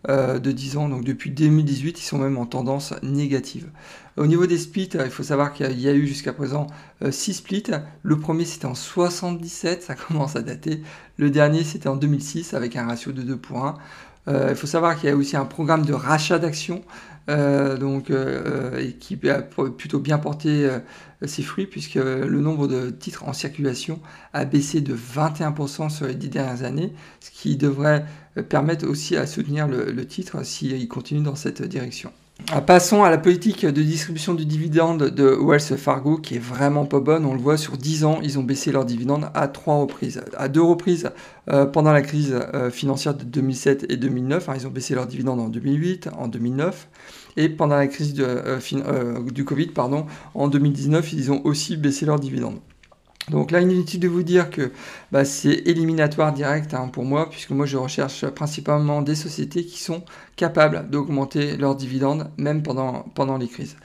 de 0.07 0.51
10 0.51 0.77
ans, 0.77 0.87
donc 0.87 1.03
depuis 1.03 1.31
2018, 1.31 1.99
ils 1.99 2.03
sont 2.03 2.17
même 2.17 2.37
en 2.37 2.45
tendance 2.45 2.93
négative. 3.03 3.67
Au 4.15 4.25
niveau 4.25 4.45
des 4.45 4.57
splits, 4.57 4.89
il 4.93 5.11
faut 5.11 5.23
savoir 5.23 5.51
qu'il 5.51 5.79
y 5.79 5.89
a 5.89 5.93
eu 5.93 6.07
jusqu'à 6.07 6.31
présent 6.31 6.67
6 7.09 7.33
splits. 7.33 7.63
Le 8.03 8.17
premier 8.17 8.45
c'était 8.45 8.67
en 8.67 8.75
77, 8.75 9.83
ça 9.83 9.95
commence 10.07 10.35
à 10.35 10.41
dater. 10.41 10.81
Le 11.17 11.29
dernier 11.29 11.63
c'était 11.63 11.89
en 11.89 11.97
2006 11.97 12.53
avec 12.53 12.77
un 12.77 12.85
ratio 12.85 13.11
de 13.11 13.21
2 13.21 13.35
pour 13.35 13.65
1. 13.65 13.75
Euh, 14.27 14.47
il 14.49 14.55
faut 14.55 14.67
savoir 14.67 14.97
qu'il 14.97 15.09
y 15.09 15.11
a 15.11 15.15
aussi 15.15 15.37
un 15.37 15.45
programme 15.45 15.85
de 15.85 15.93
rachat 15.93 16.39
d'actions 16.39 16.81
euh, 17.29 17.77
donc, 17.77 18.09
euh, 18.09 18.91
qui 18.99 19.17
a 19.29 19.41
plutôt 19.41 19.99
bien 19.99 20.17
porté 20.17 20.69
ses 21.25 21.43
fruits 21.43 21.65
puisque 21.65 21.95
le 21.95 22.39
nombre 22.41 22.67
de 22.67 22.89
titres 22.89 23.27
en 23.27 23.33
circulation 23.33 23.99
a 24.33 24.45
baissé 24.45 24.81
de 24.81 24.95
21% 24.95 25.89
sur 25.89 26.07
les 26.07 26.15
10 26.15 26.29
dernières 26.29 26.63
années, 26.63 26.93
ce 27.19 27.31
qui 27.31 27.57
devrait 27.57 28.05
permettre 28.43 28.87
aussi 28.87 29.15
à 29.15 29.25
soutenir 29.27 29.67
le 29.67 30.05
titre 30.05 30.43
s'il 30.43 30.87
continue 30.87 31.21
dans 31.21 31.35
cette 31.35 31.61
direction. 31.61 32.11
Ah, 32.49 32.61
passons 32.61 33.03
à 33.03 33.09
la 33.09 33.17
politique 33.17 33.65
de 33.65 33.81
distribution 33.81 34.33
du 34.33 34.45
dividende 34.45 35.09
de 35.09 35.37
Wells 35.41 35.77
Fargo 35.77 36.17
qui 36.17 36.35
est 36.35 36.39
vraiment 36.39 36.85
pas 36.85 37.01
bonne. 37.01 37.25
On 37.25 37.33
le 37.33 37.41
voit 37.41 37.57
sur 37.57 37.77
10 37.77 38.05
ans, 38.05 38.19
ils 38.23 38.39
ont 38.39 38.43
baissé 38.43 38.71
leur 38.71 38.85
dividende 38.85 39.29
à 39.33 39.49
trois 39.49 39.75
reprises. 39.75 40.21
À 40.37 40.47
deux 40.47 40.61
reprises 40.61 41.09
euh, 41.49 41.65
pendant 41.65 41.91
la 41.91 42.01
crise 42.01 42.33
euh, 42.53 42.69
financière 42.69 43.15
de 43.15 43.25
2007 43.25 43.87
et 43.91 43.97
2009. 43.97 44.47
Hein, 44.47 44.53
ils 44.55 44.67
ont 44.67 44.69
baissé 44.69 44.95
leur 44.95 45.07
dividende 45.07 45.41
en 45.41 45.49
2008, 45.49 46.09
en 46.17 46.27
2009. 46.29 46.87
Et 47.35 47.49
pendant 47.49 47.75
la 47.75 47.87
crise 47.87 48.13
euh, 48.19 48.59
du 49.31 49.43
Covid, 49.43 49.67
pardon, 49.67 50.05
en 50.33 50.47
2019, 50.47 51.11
ils 51.13 51.31
ont 51.31 51.41
aussi 51.43 51.75
baissé 51.75 52.05
leur 52.05 52.19
dividende. 52.19 52.59
Donc 53.29 53.51
là, 53.51 53.59
inutile 53.59 53.99
de 53.99 54.07
vous 54.07 54.23
dire 54.23 54.49
que 54.49 54.71
bah, 55.11 55.25
c'est 55.25 55.53
éliminatoire 55.65 56.31
direct 56.31 56.73
hein, 56.73 56.87
pour 56.87 57.03
moi, 57.03 57.29
puisque 57.29 57.49
moi 57.51 57.65
je 57.65 57.75
recherche 57.75 58.25
principalement 58.27 59.01
des 59.01 59.15
sociétés 59.15 59.65
qui 59.65 59.79
sont 59.81 60.03
capables 60.37 60.89
d'augmenter 60.89 61.57
leurs 61.57 61.75
dividendes, 61.75 62.31
même 62.37 62.63
pendant, 62.63 63.03
pendant 63.15 63.37
les 63.37 63.47
crises. 63.47 63.75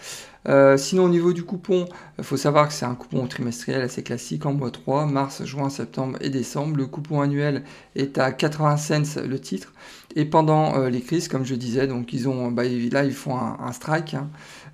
Euh, 0.49 0.77
sinon, 0.77 1.05
au 1.05 1.09
niveau 1.09 1.33
du 1.33 1.45
coupon, 1.45 1.87
il 2.19 2.25
faut 2.25 2.37
savoir 2.37 2.67
que 2.67 2.75
c'est 2.75 2.85
un 2.85 2.95
coupon 2.95 3.27
trimestriel 3.27 3.81
assez 3.81 4.03
classique 4.03 4.45
en 4.45 4.53
mois 4.53 4.71
3, 4.71 5.07
mars, 5.07 5.45
juin, 5.45 5.71
septembre 5.71 6.19
et 6.21 6.31
décembre. 6.31 6.77
Le 6.77 6.87
coupon 6.87 7.21
annuel 7.21 7.63
est 7.95 8.19
à 8.19 8.33
80 8.33 8.77
cents 8.77 9.23
le 9.25 9.41
titre. 9.41 9.73
Et 10.17 10.25
pendant 10.25 10.77
euh, 10.77 10.91
les 10.91 11.01
crises, 11.01 11.29
comme 11.29 11.45
je 11.45 11.55
disais, 11.55 11.87
donc 11.87 12.13
ils 12.13 12.29
ont, 12.29 12.51
bah, 12.51 12.65
là 12.65 13.05
ils 13.05 13.15
font 13.15 13.37
un, 13.37 13.73
strike. 13.73 14.15
Hein. 14.15 14.29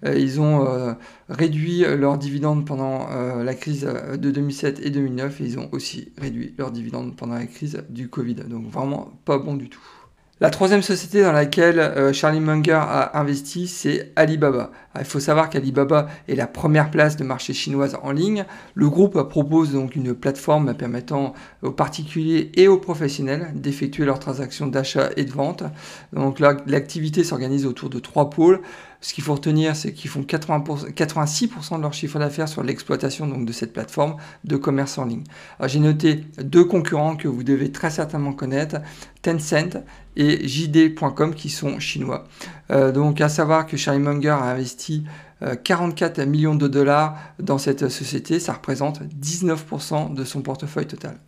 Euh, 0.05 0.17
ils 0.17 0.41
ont 0.41 0.97
réduit 1.29 1.85
leurs 1.97 2.19
dividendes 2.19 2.65
pendant 2.65 3.09
la 3.43 3.55
crise 3.55 3.85
de 3.85 4.31
2007 4.31 4.81
et 4.85 4.91
2009 4.91 5.41
et 5.41 5.45
ils 5.45 5.59
ont 5.59 5.69
aussi 5.73 6.13
réduit 6.19 6.55
leurs 6.59 6.71
dividendes 6.71 7.17
pendant 7.17 7.35
la 7.35 7.47
crise 7.47 7.85
du 7.89 8.09
Covid. 8.09 8.35
Donc 8.35 8.71
vraiment 8.71 9.13
pas 9.25 9.39
bon 9.39 9.57
du 9.57 9.69
tout. 9.69 9.81
La 10.41 10.51
troisième 10.51 10.83
société 10.83 11.23
dans 11.23 11.33
laquelle 11.33 11.81
euh, 11.81 12.13
Charlie 12.13 12.39
Munger 12.39 12.79
a 12.81 13.19
investi, 13.19 13.67
c'est 13.67 14.13
Alibaba. 14.15 14.71
il 14.97 15.05
faut 15.05 15.19
savoir 15.19 15.51
qu'Alibaba 15.51 16.07
est 16.29 16.37
la 16.37 16.47
première 16.47 16.93
place 16.93 17.17
de 17.17 17.25
marché 17.25 17.53
chinoise 17.53 17.99
en 18.05 18.13
ligne. 18.13 18.45
Le 18.75 18.89
groupe 18.89 19.21
propose 19.29 19.73
donc 19.73 19.97
une 19.97 20.15
plateforme 20.15 20.75
permettant 20.75 21.35
aux 21.63 21.73
particuliers 21.73 22.53
et 22.55 22.69
aux 22.69 22.79
professionnels 22.79 23.51
d'effectuer 23.57 24.05
leurs 24.05 24.21
transactions 24.21 24.69
d'achat 24.69 25.11
et 25.17 25.25
de 25.25 25.33
vente. 25.33 25.65
Donc 26.13 26.39
l'activité 26.39 27.25
s'organise 27.25 27.67
autour 27.67 27.91
de 27.91 27.99
trois 27.99 28.31
pôles. 28.31 28.61
Ce 29.01 29.15
qu'il 29.15 29.23
faut 29.23 29.35
retenir, 29.35 29.77
c'est 29.77 29.93
qu'ils 29.93 30.11
font 30.11 30.23
86% 30.23 31.77
de 31.77 31.83
leur 31.83 31.95
chiffre 31.95 32.19
d'affaires 32.19 32.49
sur 32.49 32.65
l'exploitation 32.65 33.29
donc 33.29 33.47
de 33.47 33.53
cette 33.53 33.73
plateforme 33.73 34.17
de 34.45 34.57
commerce 34.57 34.99
en 34.99 35.05
ligne. 35.05 35.23
J'ai 35.67 35.79
noté 35.79 36.25
deux 36.43 36.65
concurrents 36.65 37.15
que 37.15 37.29
vous 37.29 37.45
devez 37.45 37.71
très 37.71 37.91
certainement 37.91 38.33
connaître, 38.33 38.79
Tencent 39.23 39.85
et 40.17 40.49
JD.com 40.49 41.35
qui 41.35 41.49
sont 41.49 41.79
chinois. 41.79 42.25
Euh, 42.73 42.91
donc 42.91 43.21
à 43.21 43.29
savoir 43.29 43.67
que 43.67 43.77
Charlie 43.77 44.01
Munger 44.01 44.31
a 44.31 44.51
investi 44.51 45.05
44 45.63 46.19
euh, 46.19 46.27
millions 46.27 46.57
de 46.57 46.67
dollars 46.67 47.17
dans 47.39 47.59
cette 47.59 47.89
société, 47.89 48.41
ça 48.41 48.55
représente 48.55 49.03
19% 49.03 50.15
de 50.15 50.25
son 50.25 50.43
portefeuille 50.43 50.87
total. 50.87 51.19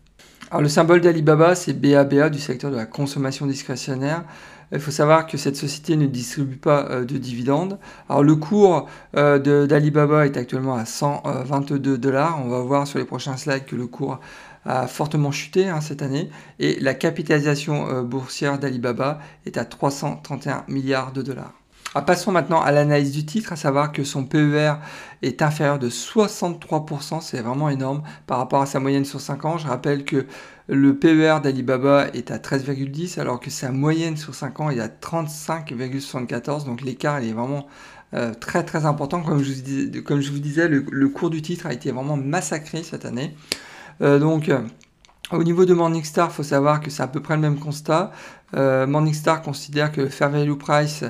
Alors 0.50 0.62
le 0.62 0.68
symbole 0.68 1.00
d'Alibaba, 1.00 1.54
c'est 1.54 1.72
BABA 1.72 2.28
du 2.28 2.40
secteur 2.40 2.72
de 2.72 2.76
la 2.76 2.86
consommation 2.86 3.46
discrétionnaire. 3.46 4.24
Il 4.72 4.78
faut 4.78 4.92
savoir 4.92 5.26
que 5.26 5.36
cette 5.36 5.56
société 5.56 5.96
ne 5.96 6.06
distribue 6.06 6.56
pas 6.56 6.86
euh, 6.90 7.04
de 7.04 7.16
dividendes. 7.18 7.78
Alors 8.08 8.22
le 8.22 8.36
cours 8.36 8.88
euh, 9.16 9.66
d'Alibaba 9.66 10.26
est 10.26 10.36
actuellement 10.36 10.76
à 10.76 10.84
122 10.84 11.98
dollars. 11.98 12.40
On 12.44 12.48
va 12.48 12.60
voir 12.60 12.86
sur 12.86 12.98
les 12.98 13.04
prochains 13.04 13.36
slides 13.36 13.64
que 13.64 13.76
le 13.76 13.86
cours 13.86 14.20
a 14.64 14.86
fortement 14.86 15.32
chuté 15.32 15.68
hein, 15.68 15.80
cette 15.80 16.02
année 16.02 16.30
et 16.58 16.78
la 16.80 16.94
capitalisation 16.94 17.88
euh, 17.88 18.02
boursière 18.02 18.58
d'Alibaba 18.58 19.18
est 19.46 19.56
à 19.56 19.64
331 19.64 20.64
milliards 20.68 21.12
de 21.12 21.22
dollars. 21.22 21.59
Ah, 21.92 22.02
passons 22.02 22.30
maintenant 22.30 22.60
à 22.60 22.70
l'analyse 22.70 23.10
du 23.10 23.26
titre, 23.26 23.52
à 23.52 23.56
savoir 23.56 23.90
que 23.90 24.04
son 24.04 24.24
PER 24.24 24.74
est 25.22 25.42
inférieur 25.42 25.80
de 25.80 25.90
63%, 25.90 27.20
c'est 27.20 27.40
vraiment 27.40 27.68
énorme 27.68 28.04
par 28.28 28.38
rapport 28.38 28.62
à 28.62 28.66
sa 28.66 28.78
moyenne 28.78 29.04
sur 29.04 29.20
5 29.20 29.44
ans. 29.44 29.58
Je 29.58 29.66
rappelle 29.66 30.04
que 30.04 30.24
le 30.68 30.96
PER 30.96 31.38
d'Alibaba 31.42 32.06
est 32.14 32.30
à 32.30 32.38
13,10 32.38 33.18
alors 33.18 33.40
que 33.40 33.50
sa 33.50 33.72
moyenne 33.72 34.16
sur 34.16 34.36
5 34.36 34.60
ans 34.60 34.70
est 34.70 34.78
à 34.78 34.86
35,74, 34.86 36.64
donc 36.64 36.82
l'écart 36.82 37.18
est 37.18 37.32
vraiment 37.32 37.66
euh, 38.14 38.34
très 38.34 38.64
très 38.64 38.86
important. 38.86 39.20
Comme 39.22 39.42
je, 39.42 40.30
vous 40.30 40.38
disais, 40.38 40.68
le, 40.68 41.08
cours 41.08 41.30
du 41.30 41.42
titre 41.42 41.66
a 41.66 41.72
été 41.72 41.90
vraiment 41.90 42.16
massacré 42.16 42.84
cette 42.84 43.04
année. 43.04 43.36
Euh, 44.00 44.20
donc 44.20 44.48
euh, 44.48 44.60
au 45.32 45.42
niveau 45.42 45.64
de 45.64 45.74
Morningstar, 45.74 46.28
il 46.30 46.34
faut 46.34 46.44
savoir 46.44 46.80
que 46.80 46.88
c'est 46.88 47.02
à 47.02 47.08
peu 47.08 47.20
près 47.20 47.34
le 47.34 47.42
même 47.42 47.58
constat. 47.58 48.12
Morningstar 48.52 49.42
considère 49.42 49.92
que 49.92 50.00
le 50.00 50.08
fair 50.08 50.28
value 50.28 50.54
price 50.54 51.04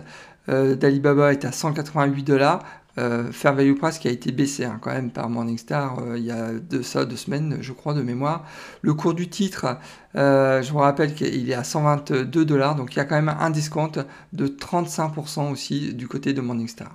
d'Alibaba 0.50 1.32
est 1.32 1.44
à 1.44 1.52
188 1.52 2.22
dollars. 2.24 2.62
Euh, 2.98 3.30
fair 3.30 3.54
value 3.54 3.74
price 3.74 3.98
qui 3.98 4.08
a 4.08 4.10
été 4.10 4.32
baissé 4.32 4.64
hein, 4.64 4.78
quand 4.82 4.90
même 4.92 5.10
par 5.10 5.30
Morningstar 5.30 6.00
euh, 6.00 6.18
il 6.18 6.24
y 6.24 6.32
a 6.32 6.52
deux, 6.52 6.82
ça, 6.82 7.04
deux 7.04 7.16
semaines, 7.16 7.58
je 7.60 7.72
crois, 7.72 7.94
de 7.94 8.02
mémoire. 8.02 8.44
Le 8.82 8.94
cours 8.94 9.14
du 9.14 9.28
titre, 9.28 9.78
je 10.14 10.70
vous 10.70 10.78
rappelle 10.78 11.14
qu'il 11.14 11.48
est 11.48 11.54
à 11.54 11.62
122 11.62 12.44
dollars, 12.44 12.74
donc 12.74 12.94
il 12.94 12.98
y 12.98 13.00
a 13.00 13.04
quand 13.04 13.14
même 13.14 13.34
un 13.38 13.50
discount 13.50 13.92
de 14.32 14.48
35% 14.48 15.52
aussi 15.52 15.94
du 15.94 16.08
côté 16.08 16.32
de 16.32 16.40
Morningstar. 16.40 16.90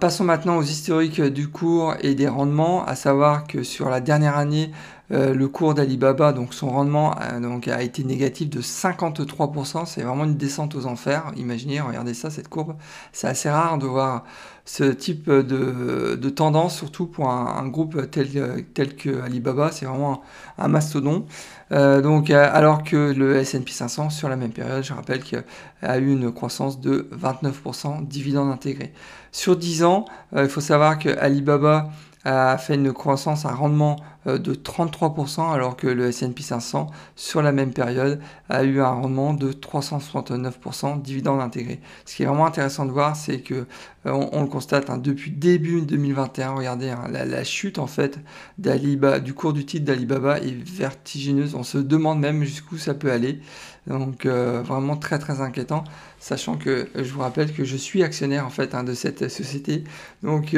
Passons 0.00 0.24
maintenant 0.24 0.56
aux 0.56 0.62
historiques 0.62 1.20
du 1.20 1.48
cours 1.48 1.94
et 2.00 2.14
des 2.14 2.28
rendements, 2.28 2.84
à 2.84 2.94
savoir 2.94 3.46
que 3.46 3.62
sur 3.62 3.88
la 3.88 4.00
dernière 4.00 4.36
année, 4.36 4.70
euh, 5.12 5.34
le 5.34 5.48
cours 5.48 5.74
d'Alibaba, 5.74 6.32
donc 6.32 6.54
son 6.54 6.70
rendement 6.70 7.12
a, 7.12 7.40
donc, 7.40 7.66
a 7.66 7.82
été 7.82 8.04
négatif 8.04 8.48
de 8.48 8.60
53%. 8.60 9.84
C'est 9.84 10.02
vraiment 10.02 10.24
une 10.24 10.36
descente 10.36 10.76
aux 10.76 10.86
enfers. 10.86 11.32
Imaginez, 11.36 11.80
regardez 11.80 12.14
ça, 12.14 12.30
cette 12.30 12.48
courbe. 12.48 12.76
C'est 13.12 13.26
assez 13.26 13.50
rare 13.50 13.78
de 13.78 13.86
voir 13.86 14.22
ce 14.64 14.84
type 14.84 15.28
de, 15.28 16.28
tendance, 16.30 16.76
surtout 16.76 17.06
pour 17.06 17.28
un, 17.28 17.66
groupe 17.66 18.08
tel, 18.10 18.64
tel 18.72 18.94
que 18.94 19.20
Alibaba. 19.22 19.72
C'est 19.72 19.86
vraiment 19.86 20.22
un, 20.58 20.68
mastodon. 20.68 21.26
Euh, 21.72 22.00
donc, 22.00 22.30
euh, 22.30 22.48
alors 22.52 22.84
que 22.84 23.12
le 23.12 23.36
S&P 23.36 23.72
500 23.72 24.10
sur 24.10 24.28
la 24.28 24.36
même 24.36 24.52
période, 24.52 24.84
je 24.84 24.92
rappelle 24.92 25.24
qu'il 25.24 25.42
a 25.82 25.98
eu 25.98 26.12
une 26.12 26.30
croissance 26.30 26.80
de 26.80 27.08
29% 27.12 28.06
dividendes 28.06 28.52
intégrés. 28.52 28.92
Sur 29.32 29.56
10 29.56 29.82
ans, 29.82 30.04
il 30.36 30.48
faut 30.48 30.60
savoir 30.60 31.00
que 31.00 31.08
Alibaba 31.18 31.90
a 32.24 32.58
fait 32.58 32.74
une 32.74 32.92
croissance, 32.92 33.44
un 33.46 33.54
rendement 33.54 33.96
euh, 33.96 34.04
de 34.26 34.54
33%, 34.54 35.52
alors 35.52 35.76
que 35.76 35.86
le 35.86 36.08
S&P 36.08 36.42
500, 36.42 36.90
sur 37.16 37.40
la 37.40 37.52
même 37.52 37.72
période, 37.72 38.20
a 38.48 38.64
eu 38.64 38.80
un 38.80 38.90
rendement 38.90 39.32
de 39.32 39.52
369% 39.52 41.00
dividende 41.00 41.40
intégré. 41.40 41.80
Ce 42.04 42.16
qui 42.16 42.22
est 42.22 42.26
vraiment 42.26 42.46
intéressant 42.46 42.84
de 42.84 42.90
voir, 42.90 43.16
c'est 43.16 43.40
que 43.40 43.66
euh, 44.06 44.28
on, 44.32 44.42
le 44.42 44.48
constate 44.48 44.88
hein, 44.88 44.96
depuis 44.96 45.30
début 45.30 45.82
2021. 45.82 46.52
Regardez, 46.52 46.90
hein, 46.90 47.04
la, 47.10 47.44
chute 47.44 47.78
en 47.78 47.86
fait 47.86 48.18
du 48.58 49.34
cours 49.34 49.52
du 49.52 49.66
titre 49.66 49.84
d'Alibaba 49.84 50.38
est 50.38 50.56
vertigineuse. 50.56 51.54
On 51.54 51.62
se 51.62 51.78
demande 51.78 52.20
même 52.20 52.42
jusqu'où 52.44 52.78
ça 52.78 52.94
peut 52.94 53.10
aller. 53.10 53.40
Donc 53.86 54.26
euh, 54.26 54.62
vraiment 54.62 54.96
très 54.96 55.18
très 55.18 55.40
inquiétant, 55.40 55.84
sachant 56.18 56.56
que 56.56 56.88
je 56.94 57.12
vous 57.12 57.20
rappelle 57.20 57.52
que 57.52 57.64
je 57.64 57.76
suis 57.76 58.02
actionnaire 58.02 58.46
en 58.46 58.50
fait 58.50 58.74
hein, 58.74 58.84
de 58.84 58.94
cette 58.94 59.28
société. 59.28 59.84
Donc 60.22 60.54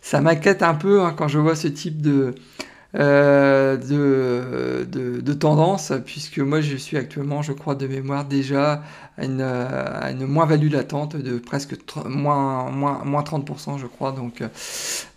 ça 0.00 0.20
m'inquiète 0.20 0.62
un 0.62 0.74
peu 0.74 1.00
quand 1.16 1.28
je 1.28 1.38
vois 1.38 1.56
ce 1.56 1.68
type 1.68 2.02
de 2.02 2.34
euh, 2.96 3.76
de, 3.76 4.84
de, 5.20 5.32
tendance, 5.32 5.92
puisque 6.04 6.38
moi 6.38 6.60
je 6.60 6.76
suis 6.76 6.96
actuellement, 6.96 7.40
je 7.40 7.52
crois, 7.52 7.74
de 7.76 7.86
mémoire 7.86 8.24
déjà 8.24 8.82
à 9.16 9.24
une, 9.24 9.40
à 9.42 10.10
une 10.10 10.26
moins-value 10.26 10.70
latente 10.70 11.16
de 11.16 11.38
presque 11.38 11.76
moins, 12.06 12.70
moins, 12.70 13.04
moins 13.04 13.22
30%, 13.22 13.78
je 13.78 13.86
crois. 13.86 14.12
Donc, 14.12 14.40
euh, 14.40 14.48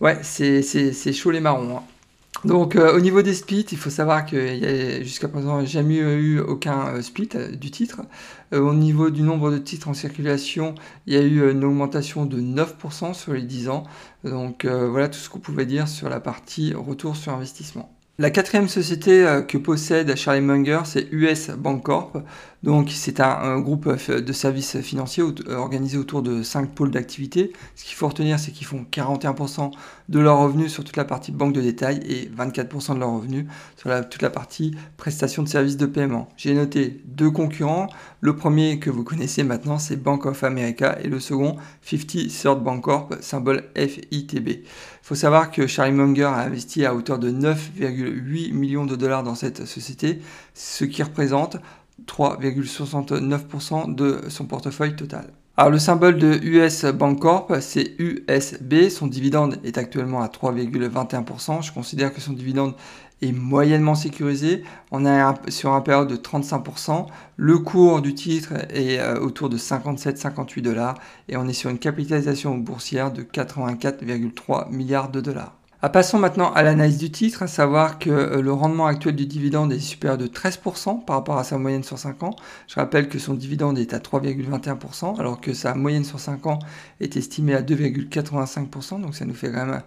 ouais, 0.02 0.20
c'est 0.22 1.14
chaud 1.14 1.32
les 1.32 1.40
marrons. 1.40 1.78
Hein. 1.78 1.84
Donc 2.46 2.76
euh, 2.76 2.96
au 2.96 3.00
niveau 3.00 3.22
des 3.22 3.34
splits, 3.34 3.66
il 3.72 3.78
faut 3.78 3.90
savoir 3.90 4.26
que 4.26 4.58
jusqu'à 5.02 5.30
présent 5.30 5.66
jamais 5.66 5.98
eu 5.98 6.40
aucun 6.40 6.88
euh, 6.88 7.02
split 7.02 7.30
euh, 7.36 7.52
du 7.52 7.72
titre. 7.72 8.02
Au 8.54 8.74
niveau 8.74 9.10
du 9.10 9.22
nombre 9.22 9.52
de 9.52 9.58
titres 9.58 9.88
en 9.88 9.94
circulation, 9.94 10.76
il 11.08 11.14
y 11.14 11.18
a 11.18 11.22
eu 11.22 11.52
une 11.52 11.64
augmentation 11.64 12.26
de 12.26 12.40
9% 12.40 13.14
sur 13.14 13.34
les 13.34 13.42
10 13.42 13.70
ans. 13.70 13.84
Donc 14.24 14.66
voilà 14.66 15.10
tout 15.10 15.20
ce 15.20 15.30
qu'on 15.30 15.40
pouvait 15.40 15.66
dire 15.66 15.88
sur 15.88 16.10
la 16.10 16.20
partie 16.20 16.74
retour 16.74 17.16
sur 17.16 17.34
investissement. 17.34 17.94
La 18.20 18.30
quatrième 18.30 18.68
société 18.68 19.26
euh, 19.26 19.42
que 19.42 19.58
possède 19.58 20.16
Charlie 20.16 20.40
Munger, 20.40 20.82
c'est 20.86 21.08
US 21.12 21.50
Bancorp. 21.50 22.22
Donc, 22.64 22.92
c'est 22.92 23.20
un, 23.20 23.60
groupe 23.60 23.90
de 23.90 24.34
services 24.34 24.80
financiers 24.80 25.24
euh, 25.24 25.56
organisé 25.58 25.98
autour 25.98 26.22
de 26.22 26.44
5 26.44 26.70
pôles 26.70 26.92
d'activité. 26.92 27.52
Ce 27.76 27.84
qu'il 27.84 27.96
faut 27.96 28.08
retenir, 28.08 28.40
c'est 28.40 28.52
qu'ils 28.52 28.66
font 28.66 28.86
41% 28.90 29.72
de 30.08 30.20
leurs 30.20 30.40
revenus 30.40 30.72
sur 30.72 30.86
toute 30.86 30.96
la 30.96 31.04
partie 31.04 31.34
banque 31.34 31.54
de 31.54 31.62
détail 31.62 32.00
et 32.08 32.30
24% 32.30 32.96
de 32.96 33.00
leurs 33.00 33.12
revenus 33.12 33.46
sur 33.76 33.92
toute 34.10 34.22
la 34.22 34.30
partie 34.30 34.76
prestation 34.96 35.44
de 35.44 35.50
services 35.50 35.76
de 35.76 35.86
paiement. 35.86 36.30
J'ai 36.38 36.54
noté 36.54 37.02
deux 37.06 37.32
concurrents. 37.32 37.88
Le 38.22 38.36
premier 38.36 38.80
que 38.80 38.90
vous 38.90 39.04
connaissez 39.04 39.44
maintenant, 39.44 39.78
c'est 39.78 39.98
Bank 39.98 40.26
of 40.26 40.44
America 40.46 40.98
et 41.04 41.08
le 41.08 41.20
second, 41.20 41.58
50 41.82 42.30
Third 42.30 42.64
Bancorp, 42.64 43.10
symbole 43.20 43.66
FITB. 43.76 44.48
Il 44.48 45.08
faut 45.08 45.16
savoir 45.16 45.52
que 45.52 45.68
Charlie 45.68 45.92
Munger 45.92 46.24
a 46.24 46.40
investi 46.40 46.86
à 46.86 46.96
hauteur 46.96 47.20
de 47.20 47.30
9,8 47.30 48.54
millions 48.54 48.86
de 48.86 48.96
dollars 48.96 49.24
dans 49.24 49.36
cette 49.36 49.66
société, 49.66 50.22
ce 50.54 50.86
qui 50.86 51.04
représente 51.04 51.58
3,69% 52.08 53.94
de 53.94 54.22
son 54.30 54.46
portefeuille 54.46 54.96
total. 54.96 55.34
Alors 55.56 55.70
le 55.70 55.78
symbole 55.78 56.18
de 56.18 56.40
US 56.44 56.86
Bancorp, 56.86 57.48
c'est 57.62 57.94
USB. 58.00 58.90
Son 58.90 59.06
dividende 59.06 59.60
est 59.64 59.78
actuellement 59.78 60.22
à 60.24 60.28
3,21%. 60.28 61.62
Je 61.62 61.72
considère 61.72 62.12
que 62.12 62.22
son 62.22 62.34
dividende 62.34 62.74
est 63.22 63.32
moyennement 63.32 63.94
sécurisé. 63.94 64.64
On 64.92 65.06
est 65.06 65.52
sur 65.52 65.74
un 65.74 65.82
période 65.82 66.08
de 66.08 66.16
35%. 66.16 67.06
Le 67.38 67.60
cours 67.60 68.02
du 68.02 68.16
titre 68.16 68.54
est 68.72 69.00
euh, 69.00 69.20
autour 69.20 69.50
de 69.50 69.58
57-58 69.58 70.62
dollars 70.62 70.96
et 71.30 71.38
on 71.38 71.48
est 71.48 71.54
sur 71.54 71.70
une 71.70 71.80
capitalisation 71.80 72.58
boursière 72.58 73.12
de 73.12 73.22
84,3 73.22 74.72
milliards 74.72 75.10
de 75.10 75.22
dollars. 75.22 75.56
Ah, 75.86 75.90
passons 75.90 76.18
maintenant 76.18 76.50
à 76.54 76.64
l'analyse 76.64 76.98
du 76.98 77.12
titre, 77.12 77.44
à 77.44 77.48
savoir 77.48 78.00
que 78.00 78.10
euh, 78.10 78.42
le 78.42 78.54
rendement 78.54 78.86
actuel 78.86 79.18
du 79.18 79.26
dividende 79.26 79.74
est 79.74 79.80
supérieur 79.80 80.18
de 80.18 80.28
13% 80.28 81.04
par 81.04 81.18
rapport 81.18 81.38
à 81.38 81.44
sa 81.44 81.58
moyenne 81.58 81.84
sur 81.84 82.00
5 82.00 82.24
ans. 82.24 82.38
Je 82.70 82.76
rappelle 82.76 83.10
que 83.10 83.20
son 83.20 83.34
dividende 83.34 83.78
est 83.78 83.94
à 83.94 84.00
3,21%, 84.00 85.20
alors 85.20 85.42
que 85.42 85.54
sa 85.54 85.76
moyenne 85.76 86.06
sur 86.06 86.22
5 86.22 86.48
ans 86.48 86.60
est 87.02 87.18
estimée 87.18 87.54
à 87.54 87.62
2,85%, 87.62 89.02
donc 89.02 89.14
ça 89.14 89.26
nous 89.26 89.34
fait 89.34 89.52
quand 89.52 89.66
même 89.66 89.82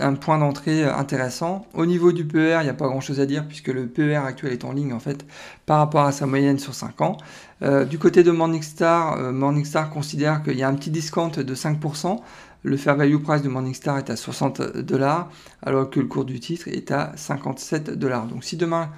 un, 0.00 0.14
point 0.14 0.38
d'entrée 0.38 0.82
euh, 0.82 0.92
intéressant. 0.92 1.64
Au 1.74 1.86
niveau 1.86 2.10
du 2.10 2.24
PER, 2.24 2.58
il 2.62 2.64
n'y 2.64 2.68
a 2.68 2.74
pas 2.74 2.88
grand-chose 2.88 3.20
à 3.20 3.26
dire, 3.26 3.46
puisque 3.46 3.68
le 3.68 3.86
PER 3.86 4.16
actuel 4.16 4.52
est 4.52 4.64
en 4.64 4.72
ligne 4.72 4.92
en 4.92 4.98
fait 4.98 5.24
par 5.64 5.78
rapport 5.78 6.06
à 6.06 6.10
sa 6.10 6.26
moyenne 6.26 6.58
sur 6.58 6.74
5 6.74 7.00
ans. 7.02 7.18
Euh, 7.62 7.84
du 7.84 8.00
côté 8.00 8.24
de 8.24 8.32
Morningstar, 8.32 9.16
Morningstar 9.32 9.90
considère 9.90 10.42
qu'il 10.42 10.58
y 10.58 10.64
a 10.64 10.68
un 10.68 10.74
petit 10.74 10.90
discount 10.90 11.28
de 11.28 11.54
5%. 11.54 12.18
Le 12.64 12.78
fair 12.78 12.96
value 12.96 13.18
price 13.18 13.42
de 13.42 13.50
Morningstar 13.50 13.98
est 13.98 14.08
à 14.08 14.16
60 14.16 14.78
dollars, 14.78 15.30
alors 15.62 15.90
que 15.90 16.00
le 16.00 16.06
cours 16.06 16.24
du 16.24 16.40
titre 16.40 16.66
est 16.68 16.90
à 16.90 17.12
57 17.14 17.90
dollars. 17.90 18.26
Donc 18.26 18.42
si 18.42 18.56
demain 18.56 18.90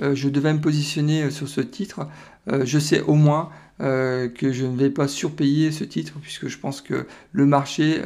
euh, 0.00 0.14
je 0.14 0.30
devais 0.30 0.54
me 0.54 0.60
positionner 0.60 1.24
euh, 1.24 1.30
sur 1.30 1.46
ce 1.46 1.60
titre, 1.60 2.08
euh, 2.50 2.62
je 2.64 2.78
sais 2.78 3.02
au 3.02 3.14
moins 3.14 3.50
que 3.78 4.52
je 4.52 4.66
ne 4.66 4.76
vais 4.76 4.90
pas 4.90 5.08
surpayer 5.08 5.72
ce 5.72 5.84
titre, 5.84 6.12
puisque 6.20 6.48
je 6.48 6.58
pense 6.58 6.82
que 6.82 7.06
le 7.32 7.46
marché 7.46 8.02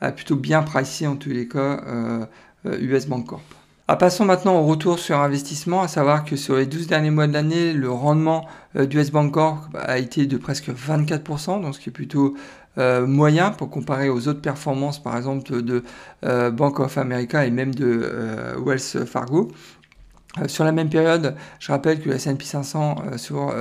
a 0.00 0.12
plutôt 0.12 0.36
bien 0.36 0.62
pricé 0.62 1.08
en 1.08 1.16
tous 1.16 1.30
les 1.30 1.48
cas 1.48 2.28
US 2.64 3.08
Bank 3.08 3.26
Corp. 3.26 3.42
Ah, 3.88 3.96
passons 3.96 4.24
maintenant 4.24 4.60
au 4.60 4.64
retour 4.64 5.00
sur 5.00 5.18
investissement, 5.18 5.82
à 5.82 5.88
savoir 5.88 6.24
que 6.24 6.36
sur 6.36 6.54
les 6.58 6.66
12 6.66 6.86
derniers 6.86 7.10
mois 7.10 7.26
de 7.26 7.32
l'année, 7.32 7.72
le 7.72 7.90
rendement 7.90 8.46
du 8.78 9.00
US 9.00 9.10
Bank 9.10 9.32
Corp 9.32 9.64
a 9.74 9.98
été 9.98 10.26
de 10.26 10.36
presque 10.36 10.68
24%, 10.68 11.60
donc 11.60 11.74
ce 11.74 11.80
qui 11.80 11.88
est 11.88 11.92
plutôt 11.92 12.36
euh, 12.78 13.04
moyen 13.06 13.50
pour 13.50 13.68
comparer 13.68 14.08
aux 14.08 14.28
autres 14.28 14.40
performances, 14.40 15.02
par 15.02 15.16
exemple 15.16 15.62
de 15.62 15.82
euh, 16.24 16.50
Bank 16.50 16.78
of 16.78 16.98
America 16.98 17.44
et 17.44 17.50
même 17.50 17.74
de 17.74 18.00
euh, 18.04 18.54
Wells 18.64 19.06
Fargo. 19.06 19.50
sur 20.46 20.64
la 20.64 20.70
même 20.70 20.88
période, 20.88 21.34
je 21.58 21.72
rappelle 21.72 22.00
que 22.00 22.08
le 22.08 22.14
S&P 22.14 22.44
500 22.44 23.16
sur 23.16 23.52